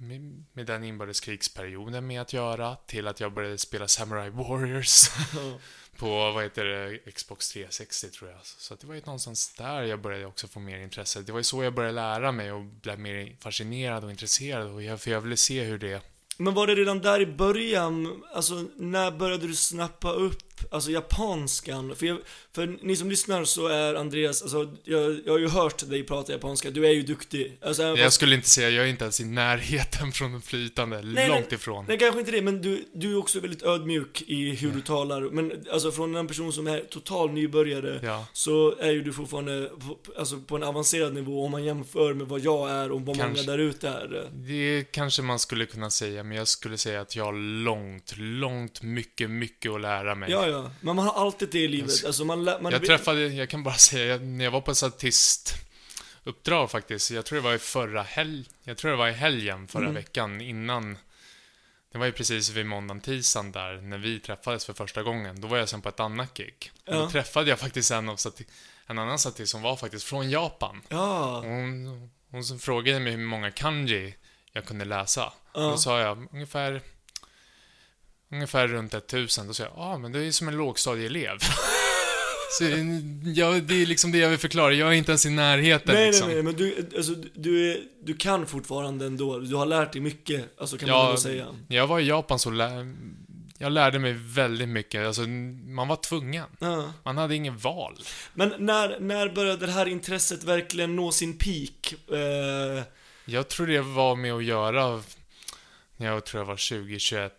[0.00, 5.08] med, med den inbördeskrigsperioden med att göra, till att jag började spela Samurai Warriors
[5.98, 8.40] på, vad heter det, Xbox 360 tror jag.
[8.42, 11.22] Så det var ju någonstans där jag började också få mer intresse.
[11.22, 14.66] Det var ju så jag började lära mig och blev mer fascinerad och intresserad.
[14.66, 16.02] Och jag, för jag ville se hur det
[16.36, 21.96] men var det redan där i början, alltså när började du snappa upp, alltså japanskan?
[21.96, 22.18] För, jag,
[22.52, 26.32] för ni som lyssnar så är Andreas, alltså jag, jag har ju hört dig prata
[26.32, 27.58] japanska, du är ju duktig.
[27.62, 31.28] Alltså, Jag fast- skulle inte säga, jag är inte ens i närheten från flytande, Nej,
[31.28, 31.84] långt ifrån.
[31.88, 35.20] Nej, kanske inte det, men du, du är också väldigt ödmjuk i hur du talar.
[35.20, 39.70] Men alltså från en person som är total nybörjare, Ja, så är ju du fortfarande
[39.80, 43.16] på, alltså, på en avancerad nivå om man jämför med vad jag är och vad
[43.16, 43.46] många Kanske.
[43.46, 44.28] där ute är.
[44.32, 48.82] det kanske man skulle kunna säga, men jag skulle säga att jag har långt, långt,
[48.82, 50.30] mycket, mycket att lära mig.
[50.30, 50.70] Ja, ja.
[50.80, 51.90] Men man har alltid det i livet.
[52.02, 54.74] Jag- Alltså man, man jag träffade, jag kan bara säga, jag, när jag var på
[54.74, 59.68] statistuppdrag faktiskt, jag tror det var i förra helg, jag tror det var i helgen
[59.68, 59.94] förra Mm.
[59.94, 60.98] veckan innan,
[61.92, 65.48] det var ju precis vid måndagen, tisdagen där, när vi träffades för första gången, då
[65.48, 66.72] var jag sen på ett annat gig.
[66.84, 66.92] Ja.
[66.94, 68.46] Då träffade jag faktiskt en, av stati-
[68.86, 70.82] en annan statist som var faktiskt från Japan.
[70.88, 71.40] Ja.
[71.40, 74.14] Hon, hon som frågade mig hur många kanji
[74.52, 75.32] jag kunde läsa.
[75.54, 75.60] Ja.
[75.60, 76.82] Då sa jag ungefär
[78.32, 79.46] Ungefär runt 1000.
[79.46, 81.38] Då sa jag, ja ah, men det är som en lågstadieelev.
[82.58, 82.64] Så
[83.34, 84.72] ja, det är liksom det jag vill förklara.
[84.72, 86.26] Jag är inte ens i närheten Nej, liksom.
[86.26, 89.38] nej, nej, men du, alltså, du, är, du kan fortfarande ändå.
[89.38, 91.46] Du har lärt dig mycket, alltså kan man Ja, ändå säga.
[91.68, 92.94] Jag var i Japan så lä-
[93.58, 95.06] jag lärde mig väldigt mycket.
[95.06, 96.44] Alltså, man var tvungen.
[96.58, 96.92] Ja.
[97.04, 97.98] Man hade ingen val.
[98.34, 101.94] Men när, när började det här intresset verkligen nå sin peak?
[102.12, 102.82] Eh,
[103.24, 105.02] Jag tror det var med att göra
[105.96, 107.30] när jag tror jag var 20-21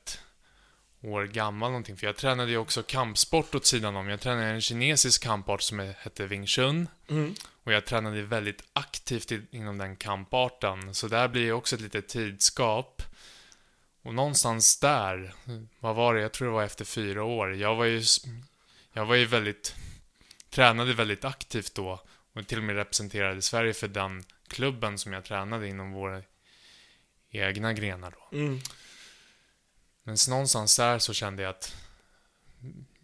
[1.05, 1.97] år gammal någonting.
[1.97, 4.09] För jag tränade ju också kampsport åt sidan om.
[4.09, 6.87] Jag tränade en kinesisk kampart som hette Wing Chun.
[7.09, 7.35] mm.
[7.63, 10.95] Och jag tränade väldigt aktivt inom den kamparten.
[10.95, 13.01] Så där blir ju också ett litet tidskap.
[14.03, 15.33] Och någonstans där,
[15.79, 16.21] vad var det?
[16.21, 17.55] Jag tror det var efter fyra år.
[17.55, 18.03] Jag var ju,
[18.93, 19.75] jag var ju väldigt,
[20.49, 22.01] tränade väldigt aktivt då.
[22.33, 26.21] Och till och med representerade Sverige för den klubben som jag tränade inom våra
[27.31, 28.37] egna grenar då.
[28.37, 28.59] Mm.
[30.07, 31.75] Men någonstans där så kände jag att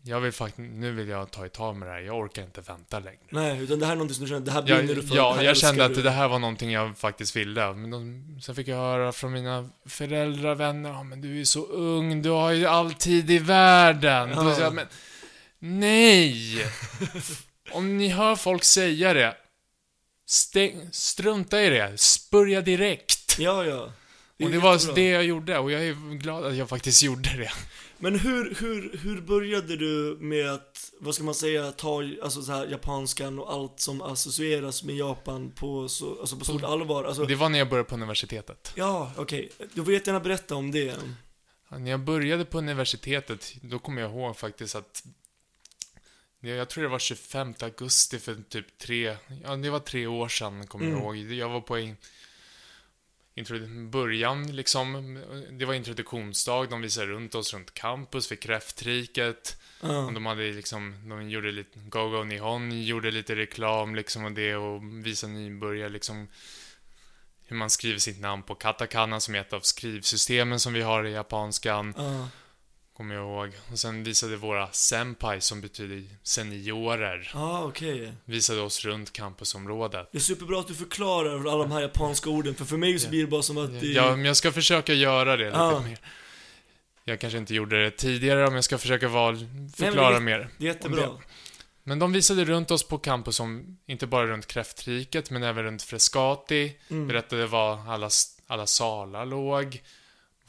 [0.03, 1.99] jag vill faktiskt, nu vill jag ta ett tag med det här.
[1.99, 3.19] Jag orkar inte vänta längre.
[3.29, 5.15] Nej, utan det här är någonting som du känner, det här brinner du för.
[5.15, 6.01] ja, jag kände att du.
[6.01, 7.73] det här var någonting jag faktiskt ville.
[7.73, 11.65] Men de, sen fick jag höra från mina föräldrar, vänner, ja, men du är så
[11.65, 14.29] ung, du har ju all tid i världen.
[14.29, 14.43] Ja.
[14.43, 14.87] Då jag, men
[15.59, 16.65] nej!
[17.71, 19.37] Om ni hör folk säga det,
[20.25, 21.97] stäng, strunta i det,
[22.31, 23.35] börja direkt.
[23.39, 23.91] Ja, ja.
[24.41, 24.95] Är Och det var jättebra.
[24.95, 27.51] det jag gjorde och jag är glad att jag faktiskt gjorde det.
[27.97, 32.51] Men hur, hur, hur började du med att, vad ska man säga, ta alltså så
[32.51, 37.03] här, japanskan och allt som associeras med Japan på, så, alltså på stort allvar?
[37.03, 38.73] Alltså, Det var när jag började på universitetet.
[38.75, 39.49] ja, okej.
[39.73, 40.95] Du får jättegärna berätta om det.
[41.69, 45.03] När jag började på universitetet, då kommer jag ihåg faktiskt att
[46.41, 50.27] det- jag tror det var 25 augusti för typ tre, ja det var tre år
[50.27, 51.03] sedan, kommer jag Mm.
[51.03, 51.17] ihåg.
[51.33, 51.95] Jag var på introdu-
[53.89, 59.57] början liksom, det var introduktionsdag, de visade runt oss runt campus vid kräftriket.
[59.81, 60.05] Ja.
[60.05, 64.55] Och de hade liksom, de gjorde lite, Go-Go Nihon gjorde lite reklam liksom och det
[64.55, 66.27] och visade nybörjare liksom
[67.47, 71.03] hur man skriver sitt namn på katakana som är ett av skrivsystemen som vi har
[71.03, 72.27] i japanskan, Ja.
[72.97, 73.51] Kommer jag ihåg.
[73.71, 78.13] Och sen visade våra senpai, som betyder seniorer, Ja, okej.
[78.25, 80.09] visade oss runt campusområdet.
[80.11, 83.09] Det är superbra att du förklarar alla de här japanska orden, för för mig så
[83.09, 83.87] blir det bara som att det...
[83.87, 85.79] Ja, men jag ska försöka göra det lite Ja.
[85.79, 85.97] mer.
[87.05, 89.37] Jag kanske inte gjorde det tidigare, men jag ska försöka vara,
[89.75, 90.49] förklara det- mer.
[90.57, 91.09] det är jättebra.
[91.83, 95.83] Men de visade runt oss på campus, om, inte bara runt kräftriket, men även runt
[95.83, 96.75] Frescati.
[96.89, 97.07] Mm.
[97.07, 98.09] Berättade var alla,
[98.47, 99.81] alla salar låg.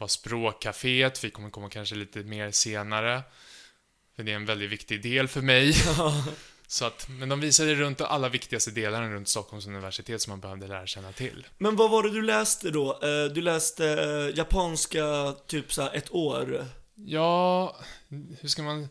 [0.02, 3.22] Var språkcaféet, vi kommer komma kanske lite mer senare.
[4.16, 5.74] För det är en väldigt viktig del för mig.
[6.66, 10.66] Så att, men de visade runt alla viktigaste delarna runt Stockholms universitet som man behövde
[10.66, 11.46] lära känna till.
[11.58, 12.92] Men vad var det du läste då?
[13.02, 16.66] Eh, Du läste eh, japanska typ så ett år?
[16.94, 17.76] Ja,
[18.40, 18.88] hur ska man...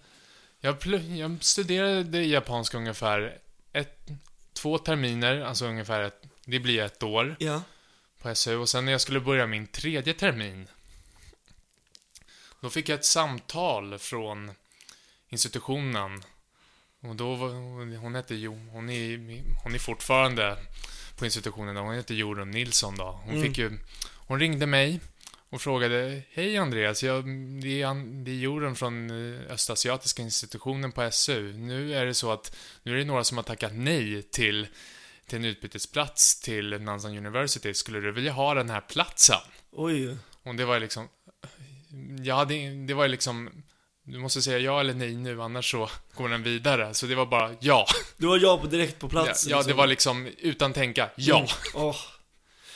[0.60, 0.78] Jag,
[1.17, 3.38] jag studerade japanska ungefär
[3.74, 4.08] ett,
[4.54, 7.62] två terminer, alltså ungefär ett, det blir ett år Ja.
[8.21, 8.56] på SU.
[8.56, 10.67] Och sen när jag skulle börja min tredje termin,
[12.62, 14.52] då fick jag ett samtal från
[15.30, 16.24] institutionen.
[17.04, 17.50] Och då var,
[17.97, 19.17] hon hette Jo, hon är,
[19.63, 20.58] hon är fortfarande
[21.17, 23.21] på institutionen hon heter Jorun Nilsson då.
[23.24, 23.43] Hon Mm.
[23.47, 23.78] fick ju,
[24.28, 25.00] hon ringde mig
[25.50, 27.26] och frågade Hej Andreas, jag,
[27.62, 31.54] det, är, det är Jorun från eh, Östasiatiska institutionen på SU.
[31.54, 34.67] Nu är det så att, nu är det några som har tackat nej till,
[35.26, 37.74] till en utbytesplats till Nansan University.
[37.74, 39.39] Skulle du vilja ha den här platsen?
[39.71, 40.17] Oj.
[40.43, 41.08] Och det var liksom,
[42.24, 43.50] ja det, det var liksom,
[44.04, 46.94] du måste säga ja eller nej nu, annars så går den vidare.
[46.94, 47.86] Så det var bara ja.
[48.18, 49.48] Du var ja på direkt på Ja, plats?
[49.48, 51.38] ja det var liksom, utan tänka, ja.
[51.38, 51.50] Mm.
[51.74, 51.96] Åh.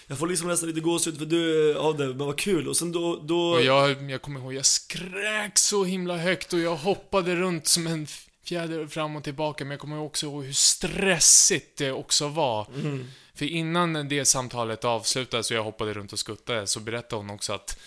[0.07, 2.67] Jag får liksom nästan lite gåshud för du av det, men vad kul.
[2.67, 3.51] Och sen då, då...
[3.51, 7.87] Och jag, jag kommer ihåg, jag skrek så himla högt och jag hoppade runt som
[7.87, 8.07] en
[8.43, 9.63] fjäder fram och tillbaka.
[9.63, 12.67] Men jag kommer också ihåg hur stressigt det också var.
[12.75, 13.07] Mm.
[13.35, 17.53] För innan det samtalet avslutades och jag hoppade runt och skuttade så berättade hon också
[17.53, 17.79] att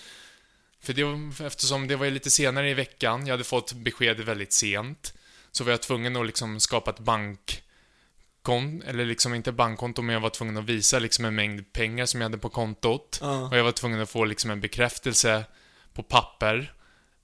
[0.81, 4.53] för det, var- eftersom det var lite senare i veckan, jag hade fått besked väldigt
[4.53, 5.15] sent,
[5.53, 10.21] så var jag tvungen att liksom skapa ett bankkonto, eller liksom inte bankkonto, men jag
[10.21, 13.19] var tvungen att visa liksom en mängd pengar som jag hade på kontot.
[13.21, 13.49] Ja.
[13.49, 15.45] Och jag var tvungen att få liksom en bekräftelse
[15.93, 16.75] på papper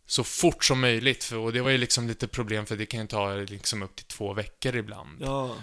[0.07, 1.25] så fort som möjligt.
[1.25, 3.97] För, och det var ju liksom lite problem för det kan ju ta liksom upp
[3.97, 5.19] till två veckor ibland.
[5.21, 5.57] Ja.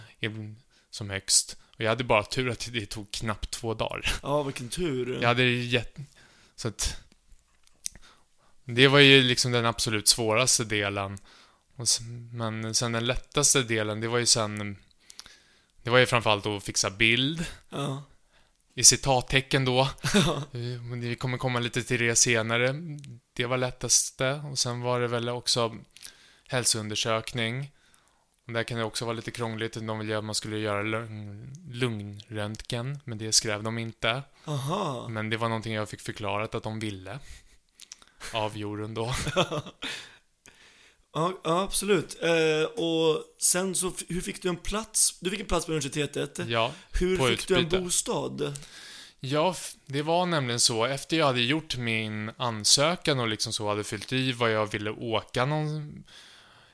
[0.90, 1.58] Som högst.
[1.76, 4.14] Och jag hade bara tur att det tog knappt två dagar.
[4.24, 5.18] Ja, vilken tur.
[5.22, 5.96] Jag hade gett...
[6.56, 6.98] Så att...
[8.76, 11.18] Det var ju liksom den absolut svåraste delen.
[12.32, 14.78] Men sen den lättaste delen, det var ju sen...
[15.84, 17.46] Det var ju framförallt att fixa bild.
[17.70, 18.04] Ja.
[18.76, 19.90] I citattecken då.
[20.90, 22.76] Men Vi kommer komma lite till det senare.
[23.34, 24.32] Det var lättaste.
[24.52, 25.76] Och sen var det väl också
[26.48, 27.72] hälsoundersökning.
[28.48, 29.74] Och där kan det också vara lite krångligt.
[29.74, 34.24] De ville att man skulle göra lung- lungröntgen, men det skrev de inte.
[34.46, 35.08] Aha.
[35.10, 37.20] Men det var någonting jag fick förklarat att de ville.
[38.34, 39.16] Av jorden då.
[41.14, 42.24] Ja, ja absolut.
[42.24, 45.18] Eh, och sen så, hur fick du en plats?
[45.20, 46.40] Du fick en plats på universitetet.
[46.48, 47.82] Ja, Hur på fick du en utbyte.
[47.84, 48.54] bostad?
[49.20, 49.56] Ja,
[49.86, 50.86] det var nämligen så.
[50.86, 54.92] Efter jag hade gjort min ansökan och liksom så hade fyllt i vad jag ville
[54.92, 56.04] åka någon...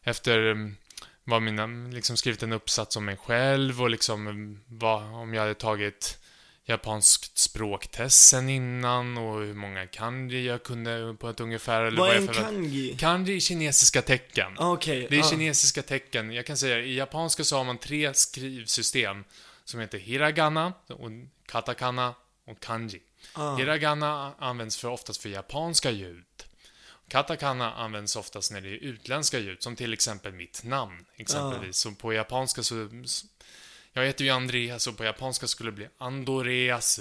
[0.04, 0.76] Efter mm,
[1.24, 5.42] vad mina, liksom skrivit en uppsats om mig själv och liksom mm, vad, om jag
[5.42, 6.20] hade tagit
[6.70, 12.10] japanskt språktest sen innan och hur många kanji jag kunde på ett ungefär eller Vad
[12.10, 12.98] är jag en kanji?
[13.00, 14.56] Kanji är kinesiska tecken.
[14.58, 15.08] Ah, Okej.
[15.10, 15.30] Det är ah.
[15.30, 16.32] kinesiska tecken.
[16.32, 19.24] Jag kan säga, i japanska så har man tre skrivsystem
[19.66, 21.10] som heter hiragana, och
[21.46, 22.14] katakana
[22.46, 23.02] och kanji.
[23.34, 23.56] Ah.
[23.56, 26.26] Hiragana används för oftast för japanska ljud.
[27.08, 31.78] Katakana används oftast när det är utländska ljud, som till exempel mitt namn, exempelvis.
[31.78, 32.90] Så på japanska så...
[33.98, 37.00] Jag heter ju Andreas och på japanska skulle det bli Andoreas.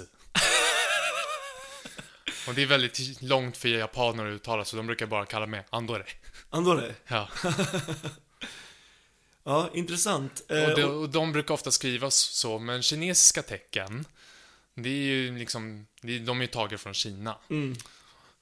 [2.48, 5.64] och det är väldigt långt för japaner att uttala, så de brukar bara kalla mig
[5.70, 6.04] Andore.
[6.50, 6.94] Andore?
[7.06, 7.28] Ja.
[9.44, 10.42] Ja, intressant.
[10.48, 14.04] Eh, Och, de, och- de brukar ofta skrivas så, men kinesiska tecken,
[14.74, 17.38] det är ju liksom, de är ju tagna från Kina.
[17.50, 17.76] mm,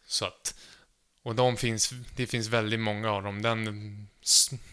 [0.06, 0.54] Så att,
[1.22, 3.42] och de finns, det finns väldigt många av dem.
[3.42, 3.64] Den,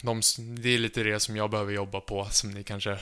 [0.02, 2.98] de, det är lite det som jag behöver jobba på, som ni kanske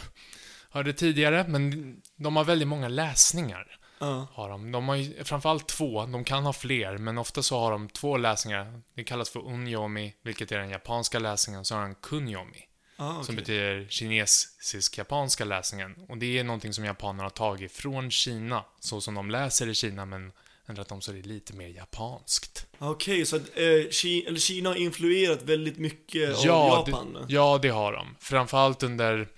[0.71, 1.45] hörde tidigare.
[1.49, 3.77] Men de har väldigt många läsningar.
[3.99, 4.73] ja, Har de.
[4.73, 8.17] de har ju framförallt två, de kan ha fler, men ofta så har de två
[8.17, 8.81] läsningar.
[8.95, 12.65] Det kallas för unyomi, vilket är den japanska läsningen, så har de kunyomi,
[12.97, 13.37] ja, som okej.
[13.37, 15.95] betyder kinesisk-japanska läsningen.
[16.09, 19.75] Och det är någonting som japanerna har tagit från Kina, så som de läser i
[19.75, 20.33] Kina, men
[20.69, 22.67] ändrat dem så det är lite mer japanskt.
[22.79, 27.13] Okej, så att eh, Ki- eller Kina har influerat väldigt mycket av Ja, Japan?
[27.29, 28.17] Det, ja, det har de.
[28.21, 29.29] Framförallt under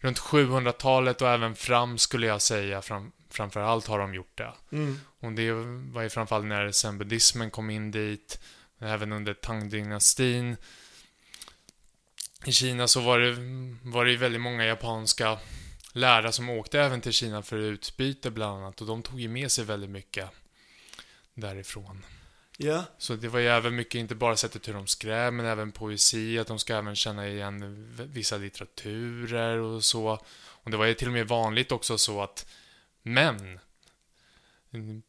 [0.00, 2.82] runt 700-talet och även fram skulle jag säga.
[2.82, 4.52] Fram, framförallt har de gjort det.
[4.72, 5.52] Mm, Och det
[5.92, 8.40] var ju framförallt när zen-buddhismen kom in dit.
[8.78, 10.56] Även under Tang-dynastin.
[12.44, 13.36] I Kina så var det,
[13.90, 15.38] var det väldigt många japanska
[15.92, 18.80] lärare som åkte även till Kina för utbyte bland annat.
[18.80, 20.30] Och de tog ju med sig väldigt mycket
[21.34, 22.04] därifrån.
[22.62, 25.72] Ja, Så det var ju även mycket, inte bara sättet hur de skrev, men även
[25.72, 30.24] poesi, att de ska även känna igen vissa litteraturer och så.
[30.62, 32.46] Och det var ju till och med vanligt också så att
[33.02, 33.60] män
[34.72, 35.02] mm,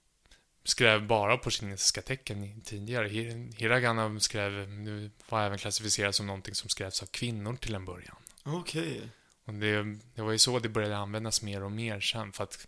[0.63, 3.09] skrev bara på kinesiska tecken tidigare.
[3.09, 7.85] Hi- Hiragana skrev, nu var även klassificerat som någonting som skrevs av kvinnor till en
[7.85, 8.15] början.
[8.43, 9.01] okej.
[9.45, 9.83] Och det,
[10.15, 12.67] det var ju så det började användas mer och mer sen, för att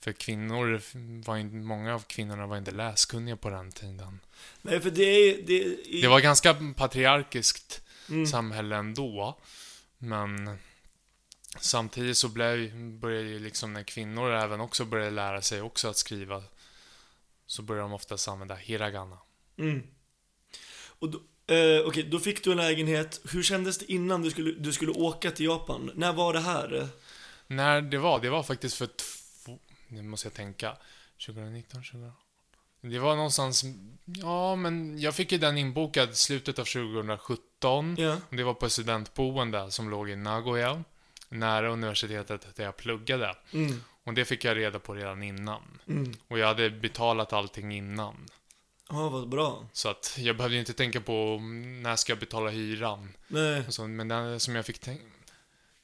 [0.00, 0.82] för kvinnor,
[1.26, 4.20] var inte, många av kvinnorna var inte läskunniga på den tiden.
[4.62, 5.42] Nej, för det är...
[5.42, 9.38] Det, i, Det var ganska patriarkiskt mm, samhälle ändå.
[9.98, 10.58] Men
[11.60, 15.96] samtidigt så blev, började ju liksom när kvinnor även också började lära sig också att
[15.96, 16.42] skriva
[17.46, 19.18] så började de oftast använda hiragana.
[19.58, 19.82] Mm.
[20.86, 21.18] Och då,
[21.54, 23.20] eh, okej, då fick du en lägenhet.
[23.32, 25.90] Hur kändes det innan du skulle, du skulle åka till Japan?
[25.94, 26.88] När var det här?
[27.46, 28.88] När det var, det var faktiskt för
[29.88, 30.76] nu måste jag tänka,
[31.26, 32.14] 2019, 2018.
[32.80, 33.64] Det var någonstans,
[34.04, 37.96] ja men jag fick ju den inbokad slutet av 2017.
[37.98, 38.16] Ja.
[38.30, 40.84] Och Det var på ett studentboende som låg i Nagoya,
[41.28, 43.36] nära universitetet där jag pluggade.
[43.52, 45.62] Mm, Och det fick jag reda på redan innan.
[45.88, 46.12] mm.
[46.28, 48.14] Och jag hade betalat allting innan.
[48.90, 49.68] Ja, vad bra.
[49.72, 51.38] Så att jag behövde inte tänka på
[51.82, 53.12] när ska jag betala hyran.
[53.28, 53.64] Nej.
[53.72, 55.00] Så, men det som jag fick tän-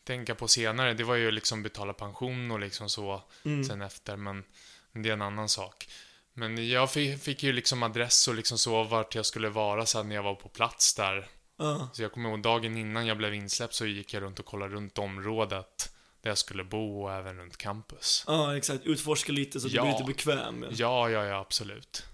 [0.05, 3.65] tänka på senare, det var ju liksom betala pension och liksom så Mm.
[3.65, 4.17] sen efter.
[4.17, 4.45] Men
[4.93, 5.89] det är en annan sak.
[6.35, 10.09] Men jag fick, fick ju liksom adress och liksom så vart jag skulle vara sen
[10.09, 11.27] när jag var på plats där.
[11.59, 11.89] Ja.
[11.93, 14.75] Så jag kommer ihåg dagen innan jag blev insläppt så gick jag runt och kollade
[14.75, 18.25] runt området där jag skulle bo och även runt campus.
[18.27, 18.85] ja, exakt.
[18.87, 19.83] Utforska lite så att Ja.
[19.83, 20.63] du blir lite bekväm.
[20.63, 20.69] Ja.
[20.73, 22.05] Ja, ja, ja, absolut.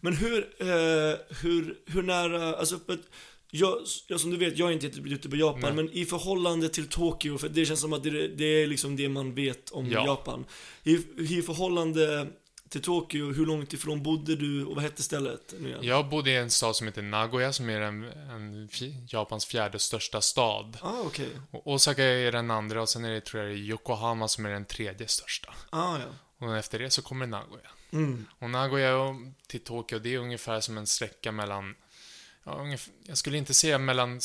[0.00, 2.78] Men hur, eh, hur, hur nära, alltså
[3.50, 5.72] jag, jag, som du vet, jag är inte jätteute på Japan, Nej.
[5.72, 9.08] men i förhållande till Tokyo, för det känns som att det, det är liksom det
[9.08, 10.06] man vet om Ja.
[10.06, 10.44] Japan.
[10.82, 12.26] I, I förhållande
[12.68, 15.54] till Tokyo, hur långt ifrån bodde du och vad hette stället?
[15.58, 15.80] Nu igen?
[15.82, 18.68] Jag bodde i en stad som heter Nagoya som är en, en
[19.08, 20.78] Japans fjärde största stad.
[20.82, 21.28] Ah, okej.
[21.50, 24.64] Och Osaka är den andra och sen är det, tror jag, Yokohama som är den
[24.64, 25.54] tredje största.
[25.70, 26.46] Ah, ja.
[26.46, 27.70] Och efter det så kommer Nagoya.
[27.92, 28.26] Mm.
[28.38, 31.74] Och Nagoya till Tokyo, det är ungefär som en sträcka mellan,
[32.44, 34.20] ja, ungefär, jag skulle inte säga mellan,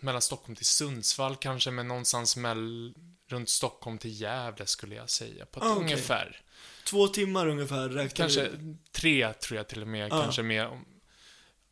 [0.00, 2.94] mellan Stockholm till Sundsvall kanske, men någonstans mell,
[3.28, 5.46] runt Stockholm till Gävle skulle jag säga.
[5.46, 5.82] På Ah, okej.
[5.82, 6.40] ungefär.
[6.84, 8.76] Två timmar ungefär räknar Kanske du?
[8.92, 10.12] tre, tror jag till och med.
[10.12, 10.22] Ja.
[10.22, 10.80] Kanske mer.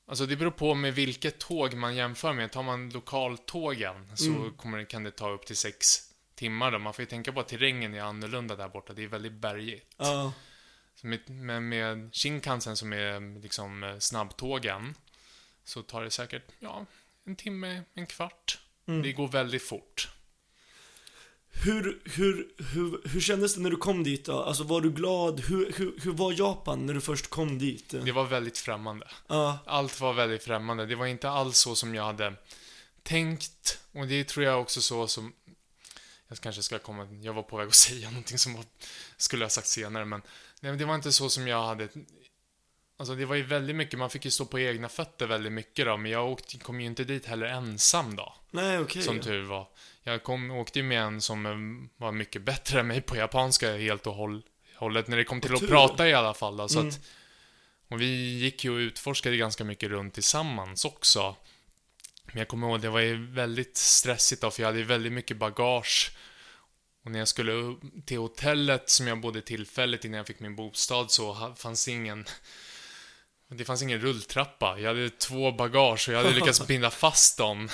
[0.06, 2.52] Alltså det beror på med vilket tåg man jämför med.
[2.52, 4.52] Tar man lokaltågen så Mm.
[4.56, 5.98] kommer, kan det ta upp till sex
[6.34, 6.78] timmar då.
[6.78, 8.92] Man får ju tänka på att terrängen är annorlunda där borta.
[8.92, 9.94] Det är väldigt bergigt.
[9.96, 10.32] Ja.
[10.94, 14.94] Så med, med, med Shinkansen som är liksom eh, snabbtågen
[15.68, 16.86] så tar det säkert, ja,
[17.24, 18.58] en timme, en kvart.
[18.86, 19.02] Mm.
[19.02, 20.08] Det går väldigt fort.
[21.50, 24.42] Hur, hur, hur, hur kändes det när du kom dit då?
[24.42, 25.40] Alltså var du glad?
[25.40, 27.88] Hur, hur, hur var Japan när du först kom dit?
[27.88, 29.08] Det var väldigt främmande.
[29.26, 29.58] Ja.
[29.66, 30.86] Allt var väldigt främmande.
[30.86, 32.34] Det var inte alls så som jag hade
[33.02, 33.80] tänkt.
[33.92, 35.32] Och det tror jag också så som...
[36.28, 37.08] Jag kanske ska komma...
[37.22, 38.64] Jag var på väg att säga någonting som var,
[39.16, 40.22] skulle jag sagt senare, men...
[40.60, 41.88] Nej, men det var inte så som jag hade...
[43.00, 45.86] Alltså det var ju väldigt mycket, man fick ju stå på egna fötter väldigt mycket
[45.86, 49.02] då, men jag åkte, kom ju inte dit heller ensam då, Nej, okej.
[49.02, 49.68] som tur var.
[50.02, 53.76] Jag kom, åkte ju med en som eh, var mycket bättre än mig på japanska
[53.76, 54.42] helt och håll,
[54.76, 56.88] hållet, när det kom till att prata i alla fall då, så Mm.
[56.88, 57.00] att
[57.90, 61.36] och vi gick ju och utforskade ganska mycket runt tillsammans också.
[62.24, 65.12] Men jag kommer ihåg, det var ju väldigt stressigt då, för jag hade ju väldigt
[65.12, 66.10] mycket bagage.
[67.04, 71.10] Och när jag skulle till hotellet som jag bodde tillfälligt innan jag fick min bostad
[71.10, 72.24] så fanns det ingen
[73.48, 74.78] Det fanns ingen rulltrappa.
[74.78, 77.68] Jag hade två bagage och jag hade lyckats binda fast dem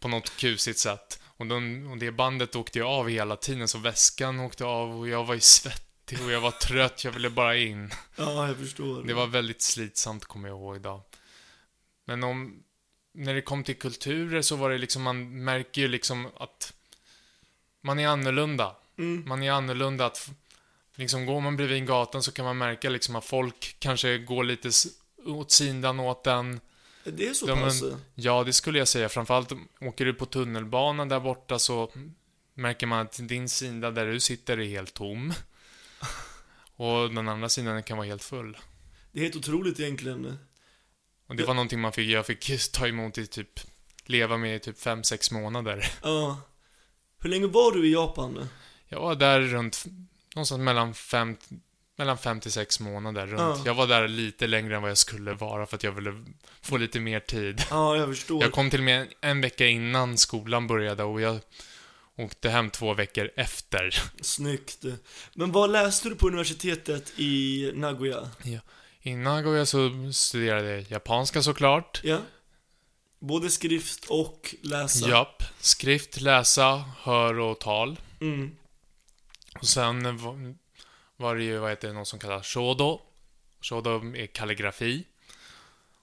[0.00, 1.20] på något kusigt sätt.
[1.36, 5.08] Och, de, och det bandet åkte ju av hela tiden, så väskan åkte av och
[5.08, 7.90] jag var ju svettig och jag var trött, jag ville bara in.
[8.16, 9.02] Ja, jag förstår.
[9.02, 11.00] Det var väldigt slitsamt, kommer jag ihåg idag.
[12.04, 12.62] Men om,
[13.14, 16.72] när det kom till kulturer så var det liksom, man märker ju liksom att
[17.80, 18.76] man är annorlunda.
[18.98, 19.28] Mm.
[19.28, 20.30] Man är annorlunda att,
[20.94, 24.70] liksom går man bredvid gatan så kan man märka liksom att folk kanske går lite
[25.26, 26.60] åt sidan åt den.
[27.04, 27.82] Det är så men- pass?
[28.14, 29.08] Ja, det skulle jag säga.
[29.08, 31.92] Framförallt åker du på tunnelbanan där borta så
[32.54, 35.32] märker man att din sida där du sitter är helt tom.
[36.76, 38.58] Och den andra sidan kan vara helt full.
[39.12, 40.38] Det är helt otroligt egentligen.
[41.26, 43.60] Och det var någonting man fick, jag fick ta emot i typ,
[44.04, 45.92] leva med i typ 5-6 månader.
[46.02, 46.40] Ja.
[47.18, 48.48] Hur länge var du i Japan?
[48.88, 49.84] Jag var där runt,
[50.34, 51.36] någonstans mellan 5
[51.96, 53.40] mellan 5 till 6 månader runt.
[53.40, 53.62] Ja.
[53.66, 56.24] Jag var där lite längre än vad jag skulle vara för att jag ville
[56.62, 57.62] få lite mer tid.
[57.70, 58.42] Ja, jag förstår.
[58.42, 61.38] Jag kom till och med en vecka innan skolan började och jag
[62.16, 64.02] åkte hem två veckor efter.
[64.20, 64.84] Snyggt.
[65.34, 68.30] Men vad läste du på universitetet i Nagoya?
[69.02, 72.00] I Nagoya så studerade jag japanska såklart.
[72.04, 72.18] Ja.
[73.18, 75.08] Både skrift och läsa.
[75.08, 75.42] Japp.
[75.60, 78.00] Skrift, läsa, hör och tal.
[78.20, 78.56] Mm.
[79.60, 80.16] Och sen
[81.16, 83.00] var, det ju, vad heter det, något som kallas shodo.
[83.60, 85.04] Shodo är kalligrafi.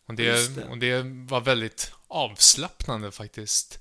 [0.06, 0.64] Och det, det.
[0.66, 3.80] och det var väldigt avslappnande faktiskt.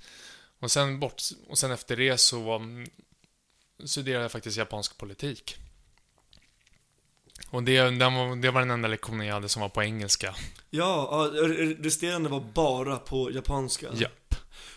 [0.58, 2.86] Och sen, bort, och sen efter det så var,
[3.84, 5.56] studerade jag faktiskt japansk politik.
[7.50, 10.34] Och det, den var, det var den enda lektionen jag hade som var på engelska.
[10.70, 13.88] Ja, ja, re- resterande var bara på japanska.
[13.94, 14.34] Japp.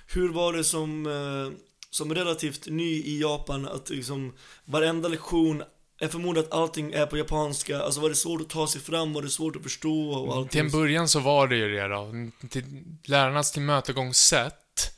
[0.08, 1.60] Hur var det som, eh,
[1.94, 4.34] som relativt ny i Japan att liksom
[4.66, 5.64] varenda lektion
[6.00, 9.14] jag förmodar att allting är på japanska, alltså var det svårt att ta sig fram,
[9.14, 10.50] var det svårt att förstå och allting?
[10.50, 12.12] Till en början så var det ju det då.
[12.50, 12.64] Till,
[13.04, 14.98] lärarnas tillmötesgångssätt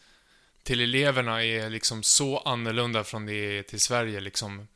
[0.64, 4.68] till eleverna är liksom så annorlunda från det till Sverige liksom.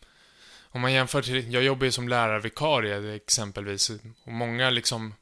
[0.72, 3.90] Om man jämför till, jag jobbar ju som lärarvikarie exempelvis
[4.24, 5.14] och många liksom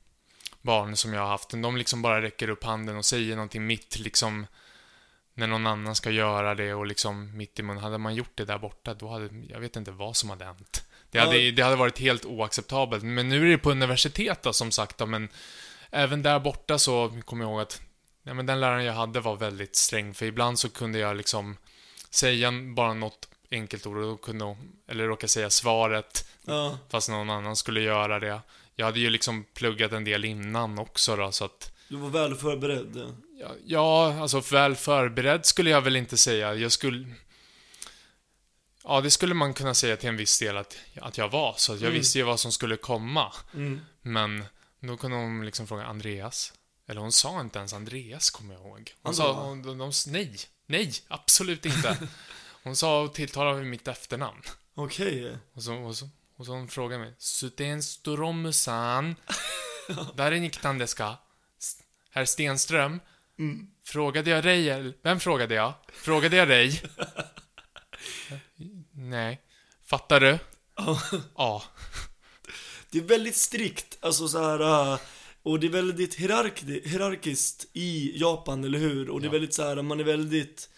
[0.61, 3.99] barn som jag har haft, de liksom bara räcker upp handen och säger någonting mitt
[3.99, 4.45] liksom
[5.37, 7.77] när någon annan ska göra det och liksom mitt i mun.
[7.77, 10.83] Hade man gjort det där borta, då hade, jag vet inte vad som hade hänt.
[11.11, 11.51] Det hade, Ja.
[11.51, 13.03] det hade varit helt oacceptabelt.
[13.03, 15.29] Men nu är det på universitet då, som sagt då, men
[15.91, 17.81] även där borta så kommer jag ihåg att
[18.23, 21.57] ja, men den läraren jag hade var väldigt sträng, för ibland så kunde jag liksom
[22.09, 27.09] säga bara något enkelt ord och då kunde hon, eller råka säga svaret Ja, fast
[27.09, 28.41] någon annan skulle göra det.
[28.75, 32.35] Jag hade ju liksom pluggat en del innan också då, så att du var väl
[32.35, 33.15] förberedd.
[33.39, 36.55] Ja, ja, alltså väl förberedd skulle jag väl inte säga.
[36.55, 37.13] Jag skulle...
[38.83, 41.53] Ja, det skulle man kunna säga till en viss del att, att jag var.
[41.57, 41.93] Så jag Mm.
[41.93, 43.33] visste ju vad som skulle komma.
[43.53, 43.81] Mm.
[44.01, 44.45] Men
[44.79, 46.53] då kunde hon liksom fråga Andreas.
[46.87, 48.93] Eller hon sa inte ens Andreas, kommer jag ihåg.
[49.01, 49.13] Hon Andra?
[49.23, 50.35] sa, hon, de, de, nej,
[50.65, 51.97] nej, absolut inte.
[52.63, 54.41] Hon sa och tilltalade med mitt efternamn.
[54.75, 55.37] Okej.
[55.53, 59.15] Och så, och så, och så hon frågade mig, Suten Storomusan,
[60.15, 61.17] där är Niktan deska?
[62.17, 62.99] Herr Stenström,
[63.39, 63.67] Mm.
[63.85, 64.93] frågade jag dig?
[65.03, 65.73] Vem frågade jag?
[65.93, 66.81] Frågade jag dig?
[68.91, 69.41] Nej.
[69.85, 70.39] Fattar du?
[71.35, 71.63] Ja.
[72.91, 74.91] Det är väldigt strikt, alltså så här.
[74.93, 74.99] äh,
[75.43, 79.09] Och det är väldigt hierark hierarkiskt i Japan, eller hur?
[79.09, 79.31] Och det är Ja.
[79.31, 80.69] väldigt så här, man är väldigt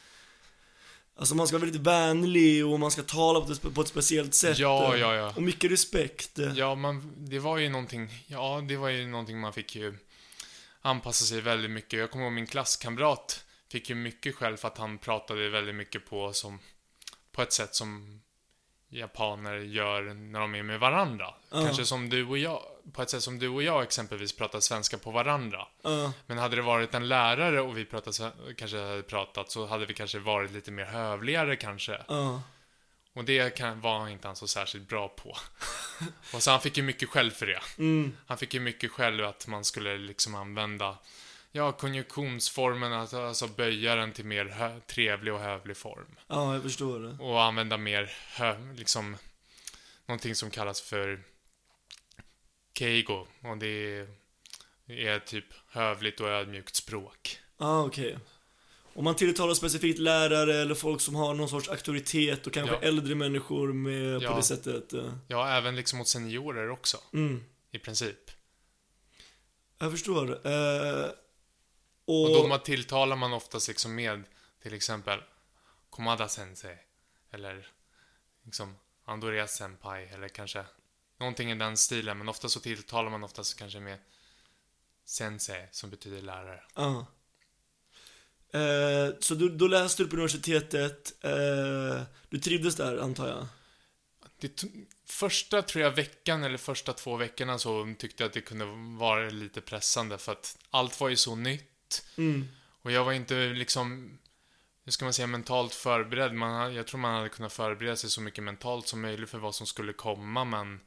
[1.16, 4.34] Alltså man ska vara väldigt vänlig och man ska tala på ett, på ett speciellt
[4.34, 5.34] sätt Ja, ja, ja.
[5.36, 9.54] Och mycket respekt Ja, man, det var ju någonting, ja, det var ju någonting man
[9.54, 9.98] fick ju
[10.82, 12.00] anpassa sig väldigt mycket.
[12.00, 16.06] Jag kommer ihåg min klasskamrat fick ju mycket själv för att han pratade väldigt mycket
[16.06, 16.60] på som,
[17.32, 18.22] på ett sätt som
[18.90, 21.34] japaner gör när de är med varandra.
[21.50, 21.62] Ja.
[21.66, 22.62] Kanske som du och jag,
[22.94, 25.68] på ett sätt som du och jag exempelvis pratar svenska på varandra.
[25.84, 29.86] Ja, Men hade det varit en lärare och vi pratade, kanske hade pratat så hade
[29.86, 32.02] vi kanske varit lite mer hövligare kanske.
[32.08, 32.42] ja,
[33.14, 35.38] Och det kan, var inte han så särskilt bra på.
[36.34, 37.62] och så han fick ju mycket skäll för det.
[37.78, 40.98] mm, Han fick ju mycket själv att man skulle liksom använda
[41.52, 46.16] Ja, konjunktionsformen, alltså, böja den till mer hö- trevlig och hövlig form.
[46.28, 49.18] ja, jag förstår det Och använda mer, hö- liksom,
[50.06, 51.24] någonting som kallas för
[52.74, 53.28] keigo.
[53.44, 54.08] Och det är,
[54.88, 57.40] är typ hövligt och ödmjukt språk.
[57.58, 58.18] Ja, okej
[59.00, 62.82] Om man tilltalar specifikt lärare eller folk som har någon sorts auktoritet och kanske Ja.
[62.82, 64.30] äldre människor med Ja.
[64.32, 65.14] på det sättet äh.
[65.28, 68.32] Ja, även liksom mot seniorer också, Mm, i princip.
[69.78, 71.10] jag förstår äh,
[72.06, 74.24] Och Och, då man tilltalar man oftast liksom med
[74.64, 75.20] till exempel
[75.90, 76.78] Komada sensei
[77.32, 77.68] eller
[78.46, 78.76] liksom
[79.06, 80.66] Andorias senpai eller kanske
[81.20, 83.98] Någonting i den stilen, men ofta så tilltalar man oftast kanske med
[85.06, 86.64] sensei, som betyder lärare.
[86.76, 87.06] Ja.
[88.54, 93.48] Eh, så du, då läste du på universitetet, eh, du trivdes där antar jag?
[94.40, 94.64] Det
[95.06, 98.66] första, tror jag, veckan eller första två veckorna så tyckte jag att det kunde
[99.00, 102.06] vara lite pressande för att allt var ju så nytt.
[102.18, 102.48] Mm.
[102.82, 104.18] Och jag var inte liksom,
[104.86, 106.34] hur ska man säga, mentalt förberedd.
[106.34, 109.56] Man, jag tror man hade kunnat förbereda sig så mycket mentalt som möjligt för vad
[109.56, 110.80] som skulle komma, men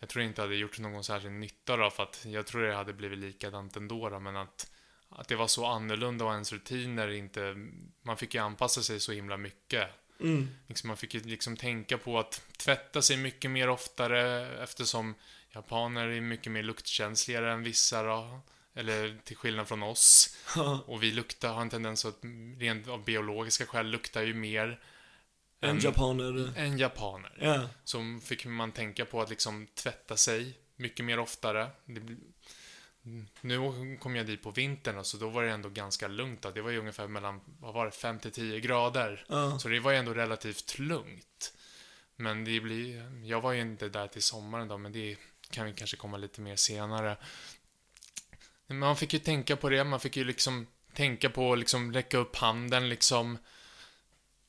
[0.00, 2.74] jag tror inte det hade gjort någon särskild nytta då, för att jag tror det
[2.74, 4.70] hade blivit likadant ändå då, men att,
[5.08, 7.54] att det var så annorlunda och ens rutiner inte,
[8.02, 9.88] man fick ju anpassa sig så himla mycket.
[10.20, 10.48] Mm.
[10.66, 15.14] Liksom man fick ju liksom tänka på att tvätta sig mycket mer oftare eftersom
[15.52, 18.40] japaner är mycket mer luktkänsligare än vissa då.
[18.74, 20.36] Eller till skillnad från oss.
[20.86, 22.18] Och vi luktar, har en tendens att
[22.58, 24.80] rent av biologiska skäl luktar ju mer
[25.60, 26.52] en japaner.
[26.56, 27.38] än japaner.
[27.40, 27.68] Ja.
[27.84, 31.70] Så fick man tänka på att liksom tvätta sig mycket mer oftare.
[31.84, 32.00] Det,
[33.40, 36.42] nu kom jag dit på vintern och så då var det ändå ganska lugnt.
[36.42, 36.50] Då.
[36.50, 39.24] Det var ju ungefär mellan, vad var det, 5 till 10 grader.
[39.28, 39.58] Ja.
[39.58, 41.52] Så det var ju ändå relativt lugnt.
[42.16, 45.16] Men det blir, jag var ju inte där till sommaren då, men det
[45.50, 47.16] kan vi kanske komma lite mer senare.
[48.66, 52.18] Man fick ju tänka på det, man fick ju liksom tänka på att liksom räcka
[52.18, 53.38] upp handen liksom.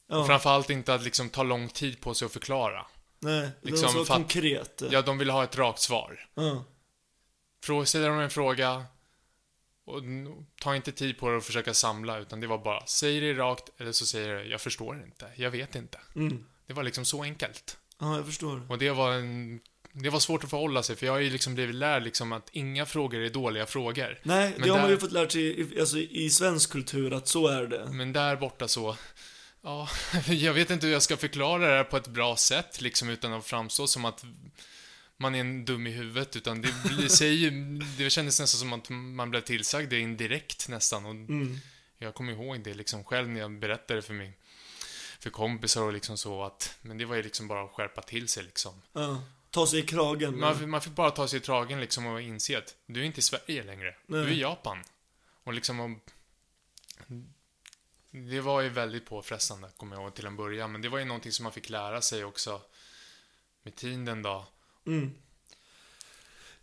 [0.08, 0.26] Ja.
[0.26, 2.86] Framförallt inte att liksom ta lång tid på sig att förklara.
[3.20, 4.84] Nej, det liksom var så fatt- konkret.
[4.92, 6.30] Ja, de vill ha ett rakt svar.
[6.36, 6.66] Ja.
[7.86, 8.86] Ställer de en fråga
[9.86, 10.04] och
[10.62, 13.70] ta inte tid på det att försöka samla, utan det var bara säg det rakt
[13.78, 16.00] eller så säger du jag förstår inte, jag vet inte.
[16.16, 16.46] Mm.
[16.68, 17.78] Det var liksom så enkelt.
[18.00, 18.72] Ja, jag förstår.
[18.72, 19.60] Och det var en,
[19.94, 22.50] det var svårt att förhålla sig, för jag har ju liksom blivit lärd liksom att
[22.52, 24.20] inga frågor är dåliga frågor.
[24.24, 27.28] Nej, Men det har man ju fått lära sig i, alltså, i svensk kultur att
[27.28, 27.90] så är det.
[27.92, 28.96] Men där borta så,
[29.62, 29.90] ja,
[30.28, 33.34] jag vet inte hur jag ska förklara det här på ett bra sätt, liksom utan
[33.34, 34.26] att framstå som att
[35.22, 39.30] man är en dum i huvudet, utan det blir, det kändes nästan som att man
[39.30, 41.06] blev tillsagd det indirekt nästan.
[41.06, 41.58] Och Mm.
[41.98, 44.38] jag kommer ihåg det liksom själv när jag berättade för mig,
[45.20, 48.28] för kompisar och liksom så att, men det var ju liksom bara att skärpa till
[48.28, 48.82] sig liksom.
[48.94, 49.24] Ja.
[49.52, 50.40] Ta sig i kragen.
[50.40, 53.20] Man, man fick bara ta sig i tragen liksom och inse att du är inte
[53.20, 53.96] i Sverige längre.
[54.06, 54.22] Nej.
[54.22, 54.84] Du är i Japan.
[55.44, 55.90] Och liksom och,
[58.12, 60.72] Det var ju väldigt påfrestande, kommer jag ihåg till en början.
[60.72, 62.62] Men det var ju någonting som man fick lära sig också
[63.64, 64.46] med tiden då.
[64.90, 65.12] Mm.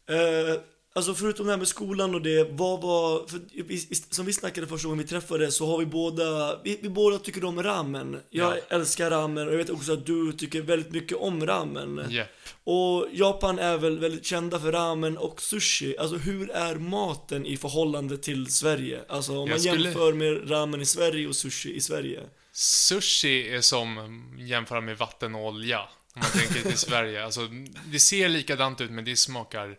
[0.09, 0.57] Eh,
[0.93, 3.79] alltså förutom det här med skolan och det, vad var, för vi,
[4.11, 7.45] som vi snackade första gången vi träffades så har vi båda, vi, vi båda tycker
[7.45, 8.21] om ramen.
[8.31, 8.61] Jag Ja.
[8.77, 12.07] älskar ramen och jag vet också att du tycker väldigt mycket om ramen.
[12.11, 12.29] Jepp.
[12.65, 15.99] Och Japan är väl väldigt kända för ramen och sushi.
[15.99, 19.01] Alltså hur är maten i förhållande till Sverige?
[19.09, 22.21] Alltså om man skulle- jämför med ramen i Sverige och sushi i Sverige.
[22.53, 25.81] Sushi är som jämföra med vatten och olja.
[26.17, 27.25] Om man tänker till Sverige.
[27.25, 27.49] Alltså,
[27.85, 29.77] det ser likadant ut, men det smakar...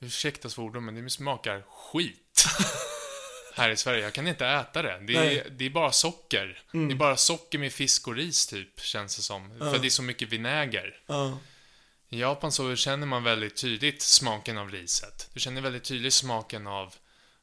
[0.00, 2.44] Ursäkta svordomen, det smakar skit.
[3.54, 4.02] Här i Sverige.
[4.02, 4.98] Jag kan inte äta det.
[5.06, 6.62] Det är, det är bara socker.
[6.74, 6.88] Mm.
[6.88, 9.56] Det är bara socker med fisk och ris, typ, känns det som.
[9.60, 9.72] Ja.
[9.72, 11.00] För det är så mycket vinäger.
[11.06, 11.38] Ja.
[12.08, 15.30] I Japan så känner man väldigt tydligt smaken av riset.
[15.34, 16.94] Du känner väldigt tydligt smaken av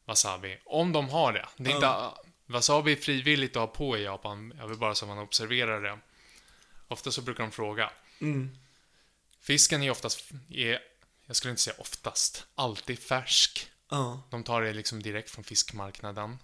[0.06, 0.58] wasabi.
[0.66, 1.46] Om de har det.
[1.58, 2.16] det är Ja.
[2.18, 4.54] inte, wasabi är frivilligt att ha på i Japan.
[4.60, 6.00] Jag vill bara så man observerar det.
[6.88, 7.92] Ofta så brukar de fråga.
[8.22, 8.58] Mm.
[9.42, 10.80] Fisken är oftast, är,
[11.26, 13.70] jag skulle inte säga oftast, alltid färsk.
[13.90, 14.22] Ja.
[14.30, 16.40] De tar det liksom direkt från fiskmarknaden.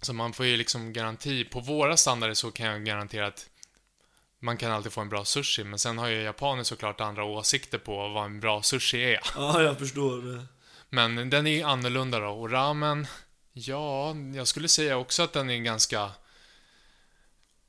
[0.00, 3.50] Så man får ju liksom garanti, på våra standarder så kan jag garantera att
[4.38, 7.78] man kan alltid få en bra sushi, men sen har ju japaner såklart andra åsikter
[7.78, 9.20] på vad en bra sushi är.
[9.34, 10.22] Ja, jag förstår.
[10.22, 10.46] det.
[10.88, 13.06] Men den är ju annorlunda då, och ramen,
[13.52, 16.10] ja, jag skulle säga också att den är ganska...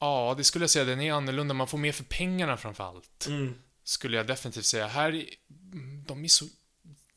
[0.02, 3.26] Ja, det skulle jag säga, den är annorlunda, man får mer för pengarna framför allt.
[3.28, 3.54] Mm.
[3.84, 4.88] Skulle jag definitivt säga.
[4.88, 5.26] Här, är-
[6.08, 6.46] de är så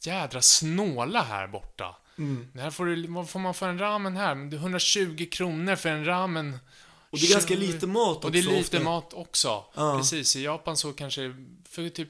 [0.05, 1.97] jädra snåla här borta.
[2.18, 2.49] Mm.
[2.55, 4.35] Här får du, vad får man för en ramen här?
[4.35, 6.59] Det är 120 kronor för en ramen.
[7.11, 8.80] Och det är ganska lite mat också Och det är lite ofta.
[8.80, 9.64] mat också.
[9.74, 9.97] Ja.
[9.99, 11.35] Precis, i Japan så kanske,
[11.68, 12.09] för typ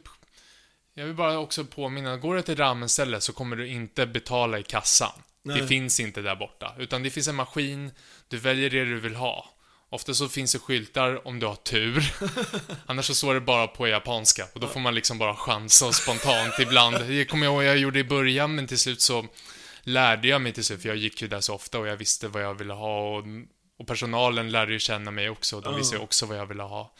[0.94, 4.62] jag vill bara också påminna, går du till ramenställe så kommer du inte betala i
[4.62, 5.12] kassan.
[5.42, 5.60] Nej.
[5.60, 6.74] Det finns inte där borta.
[6.78, 7.90] Utan det finns en maskin,
[8.28, 9.50] du väljer det du vill ha.
[9.94, 12.14] Ofta så finns det skyltar om du har tur.
[12.86, 14.46] Annars så står det bara på japanska.
[14.52, 16.96] Och då får man liksom bara chansa och spontant ibland.
[17.08, 19.26] Det kommer jag ihåg jag gjorde i början, men till slut så
[19.82, 22.28] lärde jag mig till slut, för jag gick ju där så ofta och jag visste
[22.28, 23.18] vad jag ville ha.
[23.18, 23.24] Och,
[23.78, 26.62] och personalen lärde ju känna mig också, och de visste ju också vad jag ville
[26.62, 26.94] ha.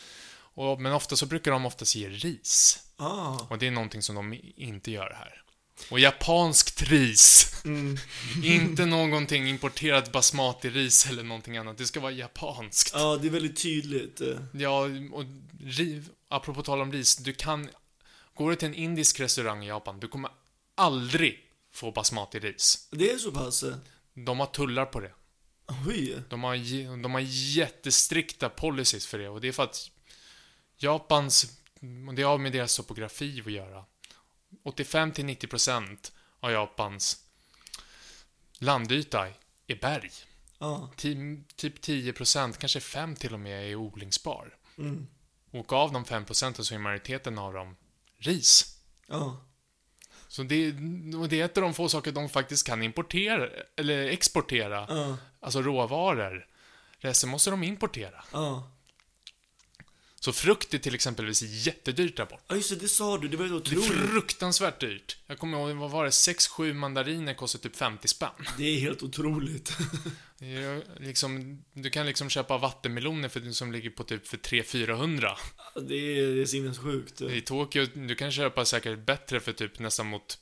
[0.55, 2.79] Och, men ofta så brukar de oftast ge ris.
[2.97, 3.39] Ah.
[3.49, 5.44] Och det är någonting som de inte gör här.
[5.91, 7.55] Och japanskt ris.
[7.65, 7.97] Mm.
[8.45, 11.79] inte någonting importerat basmati-ris eller någonting annat.
[11.79, 12.91] Det ska vara japanskt.
[12.95, 14.21] Ja, Ja, det är väldigt tydligt.
[14.21, 14.39] eh.
[15.13, 15.25] och
[15.61, 17.71] ri, apropå tal om ris, du kan...
[18.35, 20.31] Går du till en indisk restaurang i Japan, du kommer
[20.75, 21.41] aldrig
[21.73, 22.89] få basmati-ris.
[22.91, 23.65] Det är så pass?
[24.15, 25.13] De har tullar på det.
[25.87, 26.17] Oj.
[26.29, 26.57] De har,
[27.03, 27.21] de har
[27.57, 29.91] jättestrikta policies för det och det är för att
[30.77, 31.47] Japans,
[32.17, 33.85] det har med deras topografi att göra.
[34.63, 37.25] 85-90% av Japans
[38.59, 39.29] landyta
[39.67, 40.11] är berg.
[40.97, 44.57] Ti- Typ 10%, kanske 5 till och med, är odlingsbar.
[44.79, 45.07] Mm.
[45.51, 47.77] Och av de 5 procenten så är majoriteten av dem
[48.19, 48.79] ris.
[49.07, 49.45] Ja.
[50.29, 50.71] Så det,
[51.29, 54.87] det är ett av de få saker de faktiskt kan importera, eller exportera.
[54.89, 55.17] Ja.
[55.41, 56.47] Alltså råvaror.
[56.99, 58.25] Resten måste de importera.
[58.33, 58.71] Ja.
[60.25, 62.43] Så frukt är till exempelvis jättedyrt där borta.
[62.49, 63.29] Ja just det, det sa du.
[63.29, 64.11] Det var ju Det är otroligt.
[64.11, 65.17] fruktansvärt dyrt.
[65.27, 66.11] Jag kommer ihåg, vad var det?
[66.11, 68.29] 6-7 mandariner kostar typ 50 spänn.
[68.59, 69.77] Det är helt otroligt.
[70.41, 75.31] Är Liksom, du kan liksom köpa vattenmeloner för, som ligger på typ för 300-400.
[75.75, 77.21] Det är, det är sinnessjukt.
[77.21, 80.39] I Tokyo, du kan köpa säkert bättre för typ nästan mot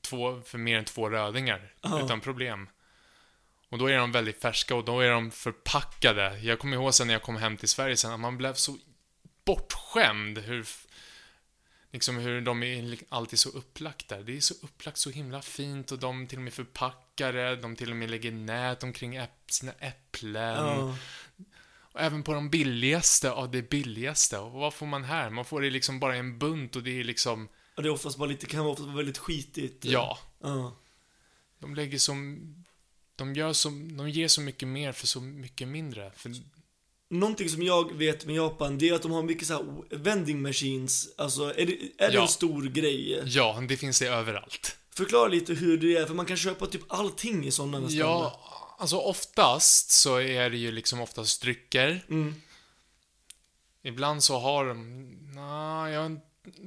[0.00, 1.72] två, för mer än två rödingar.
[1.80, 2.04] Ja.
[2.04, 2.68] Utan problem.
[3.68, 6.38] Och då är de väldigt färska och då är de förpackade.
[6.38, 8.76] Jag kommer ihåg sen när jag kom hem till Sverige sen att man blev så
[9.44, 10.66] bortskämd hur
[11.94, 14.22] Liksom hur de är alltid så upplagt där.
[14.22, 17.56] Det är så upplagt så himla fint och de till och med förpackar det.
[17.56, 20.66] De till och med lägger nät omkring äpp, sina äpplen.
[20.66, 20.96] Ja.
[21.94, 24.38] Och även på de billigaste av det billigaste.
[24.38, 25.30] Och vad får man här?
[25.30, 27.92] Man får det liksom bara i en bunt och det är liksom, Och det är
[27.92, 29.84] oftast bara lite, kan vara oftast väldigt skitigt.
[29.84, 30.18] ja.
[30.40, 30.76] Ja.
[31.58, 32.40] De lägger som,
[33.16, 36.10] de gör så, de ger så mycket mer för så mycket mindre.
[36.16, 36.34] För,
[37.18, 40.42] Någonting som jag vet med Japan, det är att de har mycket så här vending
[40.42, 41.08] machines.
[41.18, 41.72] Alltså, är det,
[42.04, 42.22] är det Ja.
[42.22, 43.22] en stor grej?
[43.26, 44.76] ja, det finns det överallt.
[44.94, 47.98] Förklara lite hur det är, för man kan köpa typ allting i sådana nästan.
[47.98, 48.40] Ja,
[48.78, 52.04] alltså oftast så är det ju liksom oftast drycker.
[52.10, 52.34] Mm.
[53.82, 56.20] Ibland så har de, nej, jag,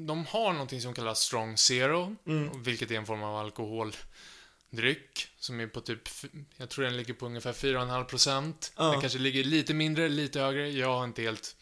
[0.07, 2.63] de har någonting som kallas strong zero, Mm.
[2.63, 3.35] vilket är en form av
[4.71, 6.09] alkoholdryck som är på typ,
[6.57, 8.73] jag tror den ligger på ungefär 4,5 procent.
[8.77, 8.91] Ja.
[8.91, 10.69] Den kanske ligger lite mindre, lite högre.
[10.69, 11.55] Jag har inte helt,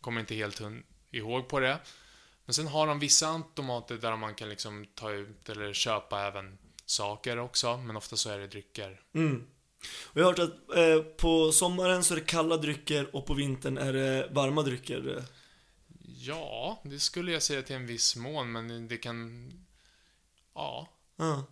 [0.00, 0.60] kommer inte helt
[1.10, 1.78] ihåg på det.
[2.46, 6.58] Men sen har de vissa automater där man kan liksom ta ut eller köpa även
[6.86, 9.00] saker också, men ofta så är det drycker.
[9.14, 9.46] Mm.
[10.04, 13.34] Och jag har hört att eh, på sommaren så är det kalla drycker och på
[13.34, 15.24] vintern är det varma drycker.
[16.26, 19.52] Ja, det skulle jag säga till en viss mån, men det kan...
[20.54, 20.88] Ja.
[21.16, 21.44] Ja.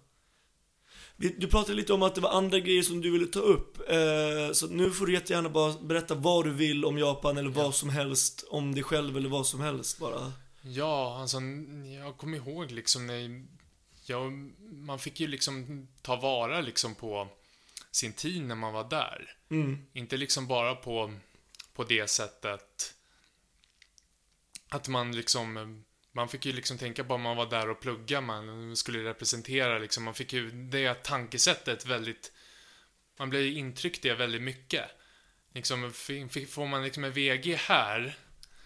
[1.31, 3.91] Du pratade lite om att det var andra grejer som du ville ta upp.
[3.91, 7.75] Eh, så nu får du jättegärna bara berätta vad du vill om Japan eller vad
[7.75, 10.33] som helst om dig själv eller vad som helst bara.
[10.63, 11.41] Ja, alltså,
[12.03, 13.45] jag kommer ihåg liksom när
[14.07, 14.33] jag,
[14.73, 17.29] man fick ju liksom ta vara liksom på
[17.91, 19.37] sin tid när man var där.
[19.51, 19.87] Mm.
[19.93, 21.15] Inte liksom bara på,
[21.75, 22.95] på det sättet
[24.69, 28.21] att man liksom, man fick ju liksom tänka på om man var där och plugga,
[28.21, 32.33] man skulle representera liksom, man fick ju det tankesättet väldigt,
[33.19, 34.85] man blev ju intryckt det väldigt mycket.
[35.55, 35.93] Liksom,
[36.49, 38.17] får man liksom en VG här,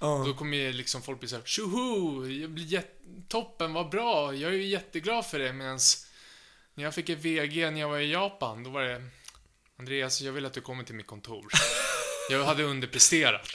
[0.01, 0.23] Ja.
[0.27, 2.27] då kommer ju liksom folk bli såhär Tjoho!
[2.27, 2.83] Jag blir.
[3.29, 4.35] Toppen, vad bra!
[4.35, 6.07] Jag är ju jätteglad för det medans
[6.75, 9.03] när jag fick ett VG när jag var i Japan, då var det
[9.79, 11.47] Andreas, jag vill att du kommer till mitt kontor.
[12.31, 13.49] Jag hade underpresterat,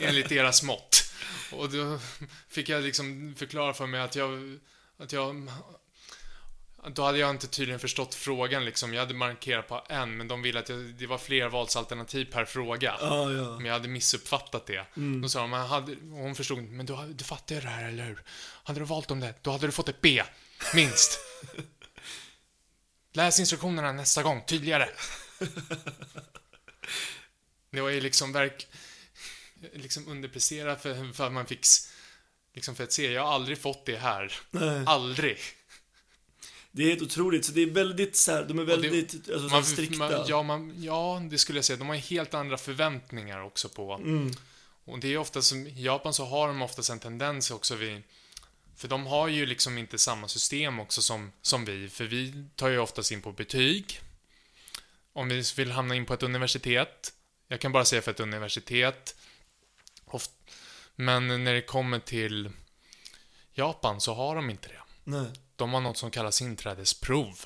[0.00, 1.07] enligt deras mått.
[1.52, 1.98] Och då
[2.48, 4.58] fick jag liksom förklara för mig att jag,
[4.98, 5.50] att jag
[6.86, 8.94] då hade jag inte tydligen förstått frågan liksom.
[8.94, 12.44] Jag hade markerat på en, men de ville att jag, det var fler valsalternativ per
[12.44, 12.96] fråga.
[13.00, 13.56] Ja, ja.
[13.56, 14.86] Men jag hade missuppfattat det.
[14.96, 15.22] Mm.
[15.22, 17.24] Då sa de, hade, hon förstod men du, du
[17.54, 18.22] ju det här, eller hur?
[18.64, 20.22] Hade du valt om det, då hade du fått ett B,
[20.74, 21.18] minst.
[23.12, 24.88] Läs instruktionerna nästa gång, tydligare.
[27.70, 28.66] Det var ju liksom verk...
[29.74, 31.66] Liksom underprestera för, för att man fick...
[32.54, 34.32] Liksom för att se, jag har aldrig fått det här.
[34.50, 34.82] Nej.
[34.86, 35.38] Aldrig.
[36.70, 39.38] Det är helt otroligt, så det är väldigt så här, de är det- väldigt alltså,
[39.38, 39.96] så här Man, strikta.
[39.98, 41.76] man, ja, man, ja, det skulle jag säga.
[41.76, 43.94] De har helt andra förväntningar också på...
[43.94, 44.32] Mm.
[44.84, 48.02] Och det är ofta som, i Japan så har de oftast en tendens också vid,
[48.76, 52.68] för de har ju liksom inte samma system också som, som vi, för vi tar
[52.68, 54.00] ju oftast in på betyg.
[55.12, 57.12] Om vi vill hamna in på ett universitet,
[57.48, 59.16] jag kan bara säga för ett universitet,
[60.96, 62.50] men när det kommer till
[63.52, 64.80] Japan så har de inte det.
[65.04, 65.26] Nej.
[65.56, 67.44] De har något som kallas inträdesprov.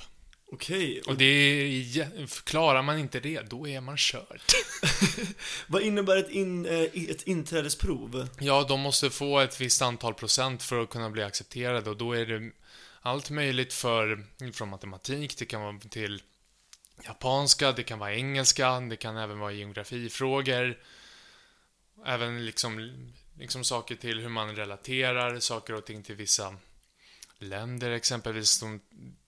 [0.52, 1.00] Okej.
[1.06, 4.40] Och det är, klarar man inte det, då är man körd.
[5.66, 8.28] Vad innebär ett, in, eh, ett inträdesprov?
[8.40, 12.12] Ja, de måste få ett visst antal procent för att kunna bli accepterade och då
[12.12, 12.50] är det
[13.00, 16.22] allt möjligt för, från matematik, det kan vara till
[17.04, 20.78] japanska, det kan vara engelska, det kan även vara geografifrågor.
[22.06, 22.98] Även liksom
[23.38, 26.56] liksom saker till hur man relaterar saker och ting till vissa
[27.38, 28.60] länder exempelvis.
[28.60, 28.80] De,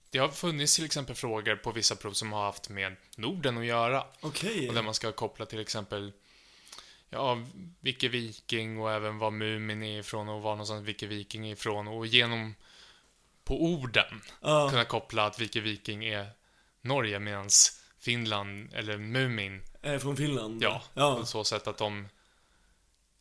[0.09, 3.65] det har funnits till exempel frågor på vissa prov som har haft med Norden att
[3.65, 4.03] göra.
[4.21, 4.69] Okej.
[4.69, 6.11] Och där man ska koppla till exempel
[7.09, 7.43] Ja,
[7.79, 11.87] vilken viking och även var Mumin är ifrån och var någonstans vilken viking är ifrån
[11.87, 12.55] och genom
[13.43, 14.69] på orden Ja.
[14.69, 16.29] kunna koppla att vilken viking är
[16.81, 20.63] Norge medans Finland eller Mumin Är från Finland?
[20.63, 21.17] Ja, Ja.
[21.19, 22.07] på så sätt att de...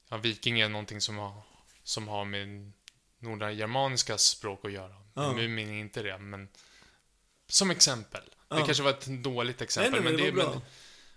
[0.09, 1.43] Ja, viking är någonting som har,
[1.83, 2.73] som har med
[3.19, 4.95] nordagermaniska språk att göra.
[5.15, 5.33] Ja.
[5.33, 6.49] Mumin är inte det, men...
[7.49, 8.23] Som exempel.
[8.49, 8.65] Det Ja.
[8.67, 10.51] kanske var ett dåligt Nej, exempel, nej, men det bra.
[10.51, 10.61] men,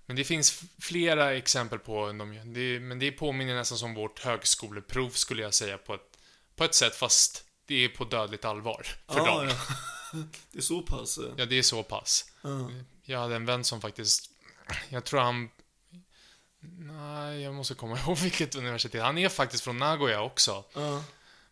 [0.06, 5.10] men det finns flera exempel på de, det, Men det påminner nästan som vårt högskoleprov,
[5.10, 6.18] skulle jag säga, på ett,
[6.56, 9.48] på ett sätt, fast det är på dödligt allvar för ja, dem.
[9.48, 9.56] ja.
[10.52, 11.18] Det är så pass?
[11.18, 11.34] eh.
[11.38, 12.32] Ja, det är så pass.
[12.42, 12.72] Ja.
[13.04, 14.32] Jag hade en vän som faktiskt,
[14.90, 15.50] jag tror han,
[16.80, 19.04] nej, jag måste komma ihåg vilket universitet.
[19.04, 20.64] Han är faktiskt från Nagoya också.
[20.74, 21.04] Ja.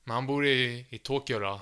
[0.03, 1.61] Men han bor i, i Tokyo då.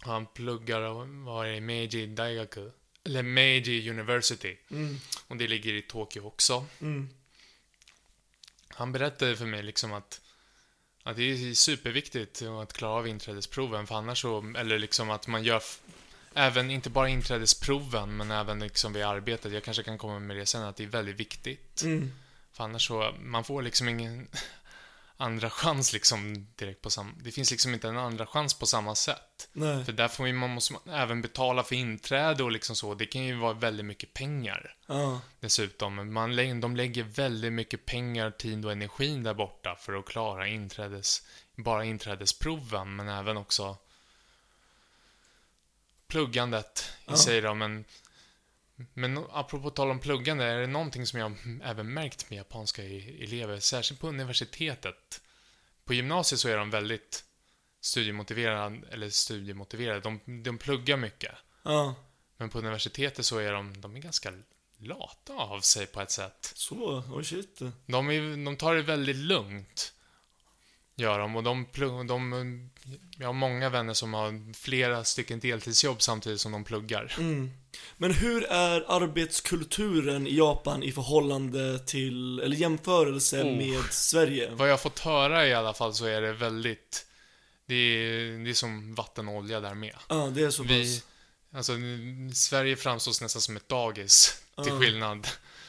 [0.00, 0.80] Han pluggar
[1.24, 2.70] var i Meiji Daigaku.
[3.04, 4.56] Eller Meiji University.
[4.70, 5.00] Mm.
[5.28, 6.66] Och det ligger i Tokyo också.
[6.80, 7.08] Mm.
[8.68, 10.20] Han berättade för mig liksom att,
[11.02, 13.86] att det är superviktigt att klara av inträdesproven.
[13.86, 15.62] För annars så, eller liksom att man gör
[16.34, 19.52] Även, inte bara inträdesproven, men även liksom vid arbetet.
[19.52, 21.82] Jag kanske kan komma med det sen, att det är väldigt viktigt.
[21.82, 22.12] Mm.
[22.60, 24.28] För annars så, man får liksom ingen
[25.16, 27.12] andra chans liksom direkt på samma...
[27.22, 29.48] Det finns liksom inte en andra chans på samma sätt.
[29.52, 29.84] Nej.
[29.84, 32.94] För där får ju, man, måste man även betala för inträde och liksom så.
[32.94, 35.20] Det kan ju vara väldigt mycket pengar Ja.
[35.40, 36.12] dessutom.
[36.12, 41.22] Man, de lägger väldigt mycket pengar, tid och energi där borta för att klara inträdes...
[41.54, 43.76] Bara inträdesproven, men även också
[46.06, 47.16] pluggandet i Ja.
[47.16, 47.84] sig då, men
[48.94, 53.60] men apropå tal om pluggande, är det någonting som jag även märkt med japanska elever,
[53.60, 55.20] särskilt på universitetet.
[55.84, 57.24] På gymnasiet så är de väldigt
[57.80, 61.34] studiemotiverade, eller studiemotiverade, de, de pluggar mycket.
[61.62, 61.94] Ja.
[62.36, 64.32] Men på universitetet så är de, de är ganska
[64.78, 66.52] lata av sig på ett sätt.
[66.54, 67.60] Så, oh shit.
[67.86, 69.92] De, är, de tar det väldigt lugnt.
[70.94, 71.36] Gör de.
[71.36, 72.70] Och de, plugg- de,
[73.18, 77.14] jag har många vänner som har flera stycken deltidsjobb samtidigt som de pluggar.
[77.18, 77.50] Mm.
[77.96, 83.56] Men hur är arbetskulturen i Japan i förhållande till, eller jämförelse Oh.
[83.56, 84.50] med Sverige?
[84.50, 87.06] Vad jag har fått höra i alla fall så är det väldigt...
[87.66, 89.96] Det är, det är som vatten och olja där med.
[90.08, 90.70] Ja, det är så pass.
[90.72, 91.02] Vi,
[91.54, 91.72] alltså,
[92.34, 94.78] Sverige framstås nästan som ett dagis, till Ja.
[94.78, 95.26] skillnad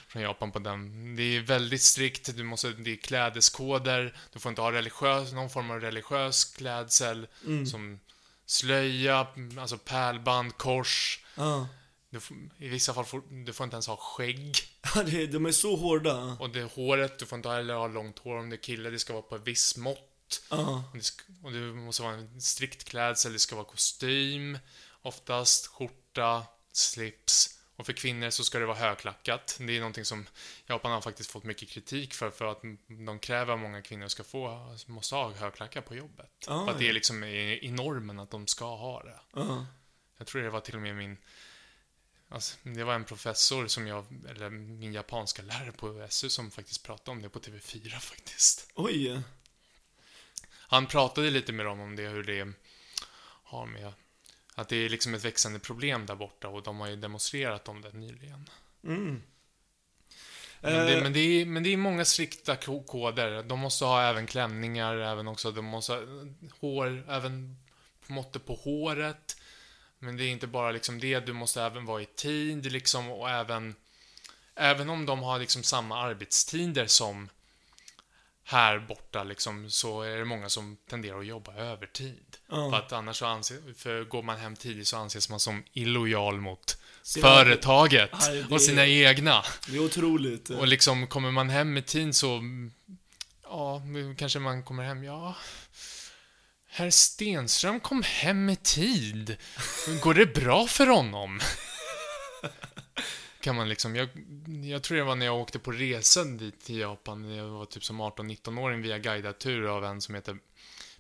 [0.08, 1.16] från Japan på den.
[1.16, 5.50] Det är väldigt strikt, du måste, det är klädeskoder, du får inte ha religiös, någon
[5.50, 7.66] form av religiös klädsel, Mm.
[7.66, 8.00] som
[8.46, 9.28] slöja,
[9.60, 11.20] alltså pärlband, kors.
[11.36, 11.68] Ja.
[12.12, 12.20] Du
[12.58, 14.58] I vissa fall får du får inte ens ha skägg.
[14.96, 16.38] Ja, det, de är så hårda.
[16.40, 19.00] Och det håret, du får inte heller ha långt hår om du är kille, det
[19.00, 20.44] ska vara på ett visst mått.
[20.50, 20.84] Ja.
[20.92, 21.12] Och det,
[21.44, 24.58] och det måste vara en strikt klädsel, det ska vara kostym,
[25.02, 27.58] oftast skjorta, slips.
[27.76, 29.58] Och för kvinnor så ska det vara högklackat.
[29.60, 30.28] Det är någonting som
[30.68, 32.62] Japan har faktiskt fått mycket kritik för, för att
[33.06, 36.48] de kräver att många kvinnor ska få, måste ha högklackat på jobbet.
[36.48, 39.20] Ah, för att det är liksom i, i normen att de ska ha det.
[39.34, 39.66] Ja.
[40.18, 41.18] Jag tror det var till och med min
[42.32, 46.84] Alltså, det var en professor som jag, eller min japanska lärare på SU som faktiskt
[46.84, 48.72] pratade om det på TV4 faktiskt.
[48.76, 49.22] Oj.
[50.52, 52.54] Han pratade lite med dem om det, hur det
[53.44, 53.94] har med
[54.56, 57.82] att det är liksom ett växande problem där borta och de har ju demonstrerat om
[57.82, 58.50] det nyligen.
[58.84, 59.22] Mm.
[60.62, 63.44] Men det, Eh, men, det är, men det är många strikta ko- koder.
[63.44, 66.02] De måste ha även klänningar, även också, de måste ha
[66.60, 67.58] hår, även
[68.08, 69.41] måttet på håret.
[70.04, 73.30] Men det är inte bara liksom det, du måste även vara i tid liksom och
[73.30, 73.76] även
[74.56, 77.30] Även om de har liksom samma arbetstider som
[78.44, 82.38] här borta liksom, så är det många som tenderar att jobba övertid.
[82.50, 82.78] För ja.
[82.78, 86.78] att annars så anses, för går man hem tidigt så anses man som illojal mot
[87.04, 89.44] Sina- företaget det- och sina egna.
[89.68, 90.50] Det är otroligt.
[90.50, 92.42] Och liksom, kommer man hem med tid så...
[93.44, 93.82] Ja,
[94.18, 95.36] kanske man kommer hem, ja...
[96.74, 99.38] Herr Stenström kom hem med tid.
[100.02, 101.40] Går det bra för honom?
[103.42, 104.10] Kan man liksom, jag,
[104.64, 107.84] jag tror det var när jag åkte på resan dit till Japan, jag var typ
[107.84, 110.38] som 18-19-åring via guidad tur av en som heter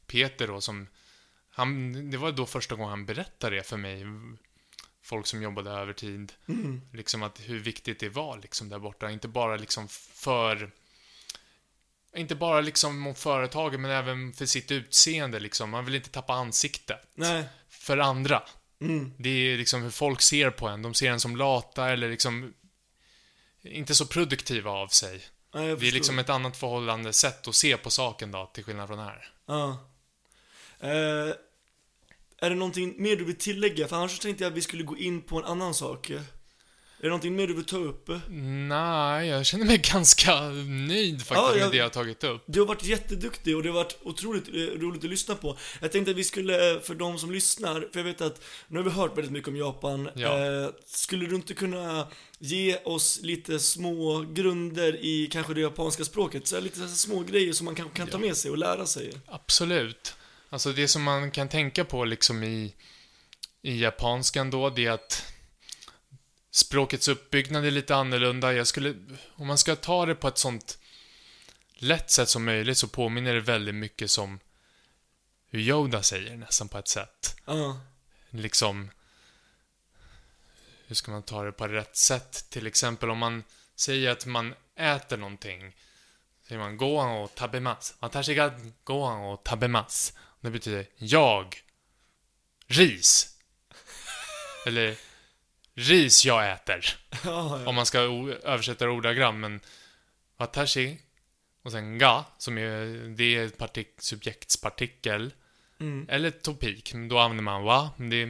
[0.07, 0.87] Peter då, som
[1.49, 4.05] han, det var då första gången han berättade det för mig.
[5.03, 6.33] Folk som jobbade övertid.
[6.47, 6.81] Mm.
[6.93, 9.11] Liksom att hur viktigt det var liksom där borta.
[9.11, 10.71] Inte bara liksom för...
[12.15, 15.69] Inte bara liksom mot företagen, men även för sitt utseende liksom.
[15.69, 16.99] Man vill inte tappa ansiktet.
[17.15, 17.43] Nej.
[17.69, 18.43] För andra.
[18.81, 19.13] Mm.
[19.17, 20.81] Det är liksom hur folk ser på en.
[20.81, 22.53] De ser en som lata eller liksom...
[23.63, 25.21] Inte så produktiva av sig.
[25.53, 28.87] Ja, Det är liksom ett annat förhållande sätt att se på saken då, till skillnad
[28.87, 29.33] från här.
[29.45, 29.77] Ja.
[30.79, 31.35] Eh,
[32.37, 33.87] är det någonting mer du vill tillägga?
[33.87, 36.11] För annars tänkte jag att vi skulle gå in på en annan sak.
[37.01, 38.09] Är det någonting mer du vill ta upp?
[38.67, 42.43] Nej, jag känner mig ganska nöjd faktiskt Ja, jag- med det jag har tagit upp.
[42.45, 45.57] Du har varit jätteduktig och det har varit otroligt eh, roligt att lyssna på.
[45.81, 48.77] Jag tänkte att vi skulle, eh, för de som lyssnar, för jag vet att nu
[48.79, 50.09] har vi hört väldigt mycket om Japan.
[50.15, 50.45] Ja.
[50.63, 52.07] Eh, skulle du inte kunna
[52.39, 56.47] ge oss lite små grunder i kanske det japanska språket?
[56.47, 59.11] Så lite så små grejer som man kanske kan ta med sig och lära sig.
[59.27, 60.13] Absolut.
[60.49, 62.73] Alltså det som man kan tänka på liksom i,
[63.63, 65.23] i japanskan då, det är att
[66.51, 68.53] språkets uppbyggnad är lite annorlunda.
[68.53, 68.95] Jag skulle,
[69.35, 70.77] om man ska ta det på ett sånt
[71.73, 74.39] lätt sätt som möjligt så påminner det väldigt mycket som
[75.49, 77.35] hur Yoda säger nästan på ett sätt.
[77.45, 77.79] Ja.
[78.29, 78.91] Liksom,
[80.87, 82.45] hur ska man ta det på rätt sätt?
[82.49, 83.43] Till exempel om man
[83.75, 85.75] säger att man äter någonting.
[86.47, 87.95] Säger man gohan och tabemas.
[87.99, 88.51] Watashi ga
[88.83, 90.13] gohan och tabemas.
[90.41, 91.61] Det betyder jag.
[92.67, 93.37] Ris.
[94.65, 94.97] Eller
[95.75, 96.85] ris jag äter.
[97.23, 97.69] Ja, ja.
[97.69, 97.99] Om man ska
[98.43, 99.59] översätta det ordagrant, men
[100.37, 100.97] watashi
[101.63, 105.33] och sen ga, som är, det är partik, subjektspartikel.
[105.79, 106.05] Mm.
[106.09, 107.89] Eller topik, då använder man wa.
[107.97, 108.27] Men det är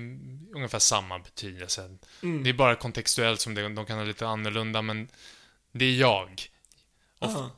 [0.56, 1.98] ungefär samma betydelse.
[2.24, 2.44] Mm.
[2.44, 5.08] Det är bara kontextuellt som det, de kan ha lite annorlunda, men
[5.72, 6.42] det är jag.
[7.20, 7.50] Och,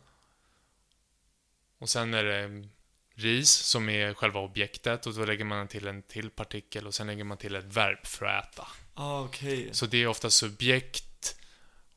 [1.80, 2.68] och sen är det
[3.16, 7.08] ris, som är själva objektet, och då lägger man till en till partikel, och sen
[7.08, 8.68] lägger man till ett verb för att äta.
[8.94, 9.70] Ah, okej.
[9.72, 11.36] Så det är ofta subjekt,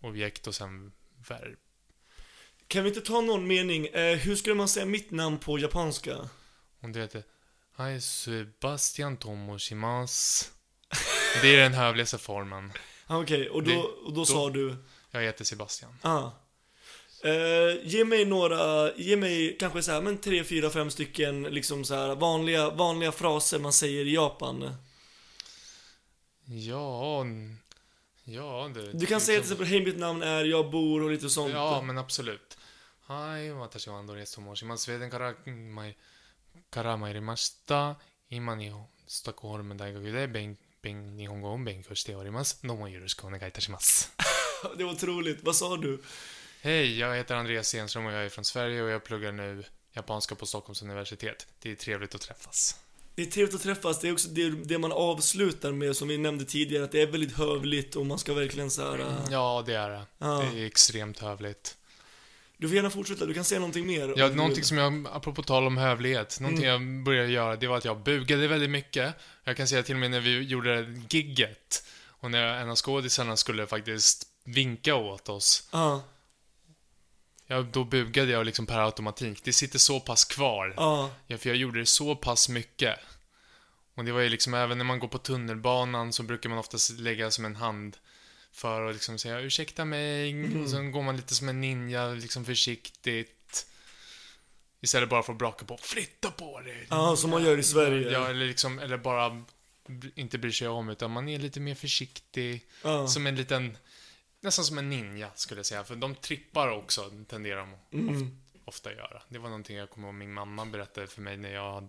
[0.01, 0.93] objekt och sen
[1.29, 1.59] verb.
[2.69, 3.87] Kan vi inte ta någon mening?
[3.87, 6.17] Eh, hur skulle man säga mitt namn på japanska?
[6.81, 7.23] Och det heter
[7.73, 10.51] Hai Sebastian Tomoshimas.
[11.43, 12.73] Det är den hövligaste formen.
[13.09, 14.77] Ah, okej, och då, och då, då- sa du?
[15.11, 15.99] Jag heter Sebastian.
[16.03, 16.31] Ah.
[17.25, 21.85] Eh, ge mig några, ge mig kanske så här, men tre, fyra, fem stycken liksom
[21.85, 24.75] så här vanliga, vanliga fraser man säger i Japan.
[26.45, 27.27] Ja,
[28.25, 28.93] ja det...
[28.93, 31.53] Du kan säga till exempel, hej mitt namn är, jag bor och lite sånt.
[31.53, 32.59] Ja, men absolut.
[33.07, 34.83] Hai, watashi wa Andreas Tomoshimas.
[34.83, 35.97] Sweden kara, mai,
[36.71, 37.97] kara mairimashita.
[38.29, 38.73] Ima ni
[39.07, 42.67] Stockholm daigaku de ben, ben, nihongo o benkyou shite orimasu.
[42.67, 44.09] Domo yoroshiku onegai itashimasu.
[44.77, 45.43] Det var otroligt.
[45.43, 46.03] Vad sa du?
[46.67, 50.35] Hej, jag heter Andreas Stenström och jag är från Sverige och jag pluggar nu japanska
[50.35, 51.47] på Stockholms universitet.
[51.63, 52.77] Det är trevligt att träffas.
[53.15, 54.01] Det är trevligt att träffas.
[54.01, 57.07] Det är också det, det man avslutar med, som vi nämnde tidigare, att det är
[57.07, 58.99] väldigt hövligt och man ska verkligen så här.
[58.99, 60.03] äh, Ja, det är det.
[60.19, 60.27] Ja.
[60.53, 61.77] Det är extremt hövligt.
[62.57, 64.15] Du får gärna fortsätta, du kan säga någonting mer.
[64.17, 67.85] Ja, någonting som jag, apropå tal om hövlighet, någonting jag började göra, det var att
[67.85, 69.15] jag bugade väldigt mycket.
[69.45, 73.37] Jag kan säga till och med när vi gjorde gigget, och när en av skådisarna
[73.37, 76.03] skulle faktiskt vinka åt oss, Ja,
[77.47, 79.45] ja, då bugade jag liksom per automatik.
[79.45, 80.75] Det sitter så pass kvar.
[80.77, 82.99] ja, Ja, för jag gjorde det så pass mycket.
[83.95, 86.91] Och det var ju liksom, även när man går på tunnelbanan så brukar man oftast
[86.91, 87.97] lägga som en hand
[88.53, 92.45] för att liksom säga ursäkta mig, och sen går man lite som en ninja, liksom
[92.45, 93.67] försiktigt.
[94.81, 96.87] Istället bara för att braka på, flytta på dig!
[96.91, 98.11] ja, som man gör i Sverige.
[98.11, 99.43] Ja, eller liksom, eller bara
[100.15, 102.67] inte bryr sig om, utan man är lite mer försiktig.
[102.83, 103.09] Ja.
[103.09, 103.77] Som en liten,
[104.47, 107.57] nästan som en ninja skulle jag säga, för de trippar också, tenderar
[107.91, 108.39] de Mm.
[108.65, 109.23] ofta göra.
[109.29, 111.89] Det var någonting jag kommer ihåg min mamma berättade för mig när jag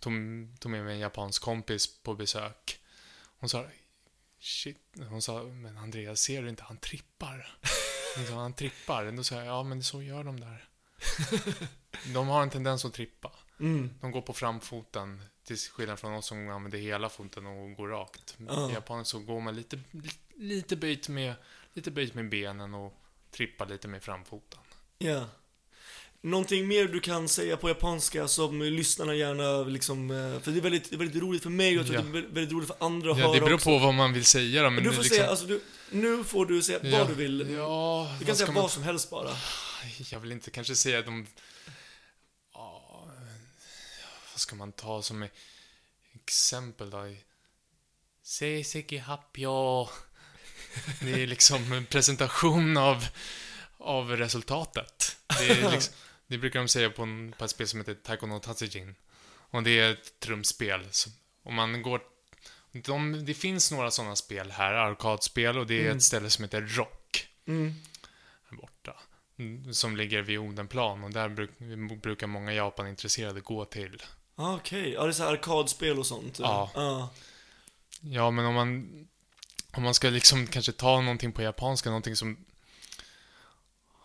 [0.00, 0.12] tog,
[0.58, 2.80] tog med mig en japansk kompis på besök.
[3.38, 3.64] Hon sa
[4.40, 4.78] Shit,
[5.08, 7.58] hon sa, men Andreas ser du inte, han trippar.
[8.16, 9.12] Hon sa, han trippar.
[9.12, 10.68] Då sa jag, ja men så gör de där.
[12.14, 13.32] De har en tendens att trippa.
[13.60, 13.90] Mm.
[14.00, 18.36] De går på framfoten, till skillnad från oss som använder hela foten och går rakt.
[18.48, 18.70] Ja.
[18.70, 21.34] I Japan så går man lite, lite, lite böjt med,
[21.78, 22.94] lite böjt med benen och
[23.30, 24.60] trippar lite med framfoten.
[24.98, 25.26] Ja.
[26.20, 30.60] Någonting mer du kan säga på japanska som lyssnarna gärna liksom, eh, för det är
[30.62, 32.00] väldigt, väldigt roligt för mig och jag tror Ja.
[32.06, 33.64] att det är väldigt, roligt för andra att Ja, höra det beror också.
[33.70, 35.16] på vad man vill säga då, men du får liksom...
[35.16, 35.60] säga, alltså du,
[35.90, 37.50] nu får du säga Ja, vad du vill.
[37.50, 38.70] Ja, du kan säga ska vad man...
[38.70, 39.30] som helst bara.
[40.10, 41.26] Jag vill inte kanske säga de...
[42.54, 43.10] Ja,
[44.32, 45.28] vad ska man ta som
[46.14, 47.14] exempel då?
[48.22, 49.88] Seiseki happyo.
[51.00, 53.04] Det är liksom en presentation av,
[53.78, 55.16] av resultatet.
[55.38, 55.94] Det, liksom,
[56.26, 58.94] det brukar de säga på, en, på ett spel som heter Taiko no Tatsujin.
[59.50, 60.86] Och det är ett trumspel.
[60.90, 61.10] Så
[61.42, 62.00] Om man går...
[62.72, 65.96] De, det finns några sådana spel här, arkadspel, och det är Mm.
[65.96, 67.74] ett ställe som heter Rock Mm.
[68.50, 68.94] här borta.
[69.72, 71.50] Som ligger vid Odenplan och där bruk,
[72.02, 74.02] brukar många Japan-intresserade gå till.
[74.34, 76.38] Ah, Okej, ja det är så arkadspel och sånt.
[76.38, 76.70] Ja.
[76.74, 77.10] Ja.
[78.00, 78.88] Ja, men om man,
[79.78, 82.44] om man ska liksom kanske ta någonting på japanska, någonting som...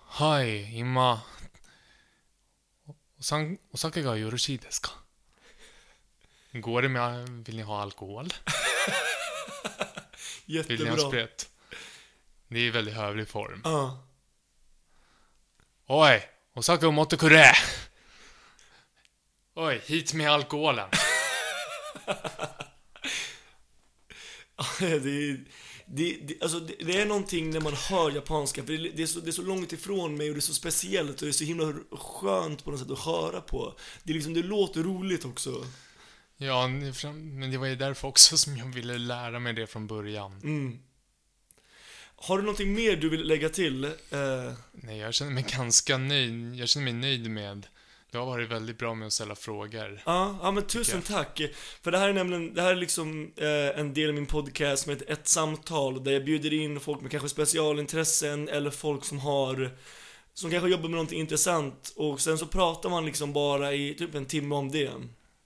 [0.07, 1.21] Hai, imma...
[3.19, 4.91] Osan, osake ga yorushii desu ka?
[6.51, 7.29] Går det med...
[7.45, 8.27] Vill ni ha alkohol?
[10.45, 10.77] Jättebra.
[10.77, 11.49] Vill ni ha sprit?
[12.47, 13.61] Det är väldigt hövlig form.
[13.63, 13.69] Ja.
[13.69, 13.97] Uh.
[15.87, 17.55] Oj, osake omotte kure!
[19.55, 20.89] Oj, hit med alkoholen.
[24.79, 25.45] det, är-
[25.85, 29.19] det, det, alltså det, det är någonting när man hör japanska, för det, är så,
[29.19, 31.43] det är så långt ifrån mig och det är så speciellt och det är så
[31.43, 33.77] himla skönt på något sätt att höra på.
[34.03, 35.65] Det, är liksom, det låter roligt också.
[36.37, 40.39] Ja, men det var ju därför också som jag ville lära mig det från början.
[40.43, 40.79] Mm.
[42.15, 43.83] Har du någonting mer du vill lägga till?
[43.85, 43.91] Eh,
[44.71, 46.55] Nej, jag känner mig ganska nöjd.
[46.55, 47.67] Jag känner mig nöjd med...
[48.13, 50.01] Du har varit väldigt bra med att ställa frågor.
[50.05, 51.41] Ja, ja men tusen tack.
[51.81, 54.83] För det här är nämligen, det här är liksom eh, en del av min podcast
[54.83, 59.19] som heter Ett samtal, där jag bjuder in folk med kanske specialintressen eller folk som
[59.19, 59.71] har
[60.33, 64.15] som kanske jobbar med någonting intressant och sen så pratar man liksom bara i typ
[64.15, 64.91] en timme om det.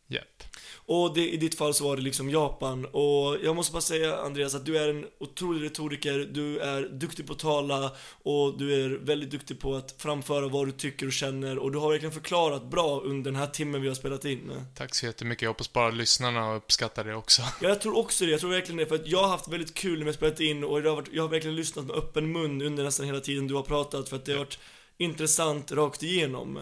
[0.08, 0.44] Japp.
[0.88, 4.18] Och det, i ditt fall så var det liksom Japan och jag måste bara säga
[4.18, 7.92] Andreas att du är en otrolig retoriker, du är duktig på att tala
[8.24, 11.78] och du är väldigt duktig på att framföra vad du tycker och känner och du
[11.78, 14.66] har verkligen förklarat bra under den här timmen vi har spelat in.
[14.76, 15.42] Tack så jättemycket.
[15.42, 17.42] Jag hoppas bara lyssnarna uppskattar det också.
[17.62, 18.32] Ja, jag tror också det.
[18.32, 18.86] Jag tror verkligen det.
[18.86, 20.96] För att jag har haft väldigt kul när vi har spelat in och jag har,
[20.96, 24.10] varit, jag har verkligen lyssnat med öppen mun under nästan hela tiden du har pratat
[24.10, 24.60] för att det har varit
[24.98, 26.58] intressant rakt igenom.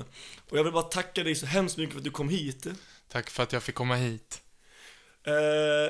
[0.50, 2.68] Och jag vill bara tacka dig så hemskt mycket för att du kom hit.
[3.16, 4.41] Tack för att jag fick komma hit.
[5.24, 5.34] Eh,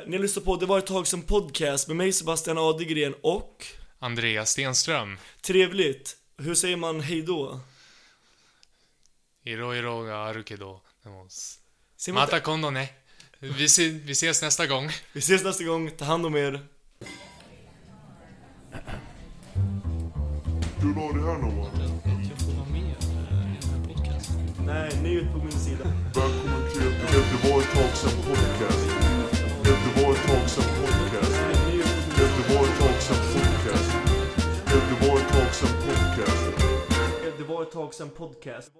[0.07, 3.65] ni har lyssnat på Det var ett tag sedan podcast med mig Sebastian Adegren och
[3.99, 5.17] Andreas Stenström.
[5.41, 6.17] Trevligt.
[6.37, 7.59] Hur säger man hejdå?
[9.43, 10.81] Iro iro ga aru kedo.
[11.97, 12.89] Säger man Mata kondo ne.
[13.39, 14.89] Vi, se, vi ses nästa gång.
[15.13, 15.91] Vi ses nästa gång.
[15.91, 16.51] Ta hand om er.
[20.81, 21.69] Du la det här någon?
[22.29, 22.95] Jag får vara med i
[23.61, 24.53] den här podcasten.
[24.65, 25.83] Nej, ni är ute på min sida.
[26.15, 26.44] Välkommen
[27.35, 27.91] Göteborg Det var ett tag
[28.27, 28.89] podcast.
[29.63, 31.35] Det var ett tag podcast.
[32.17, 32.95] Det var ett tag
[33.33, 33.91] podcast.
[34.65, 36.45] Det var ett tag podcast.
[37.25, 38.71] Göteborg Talks and podcast.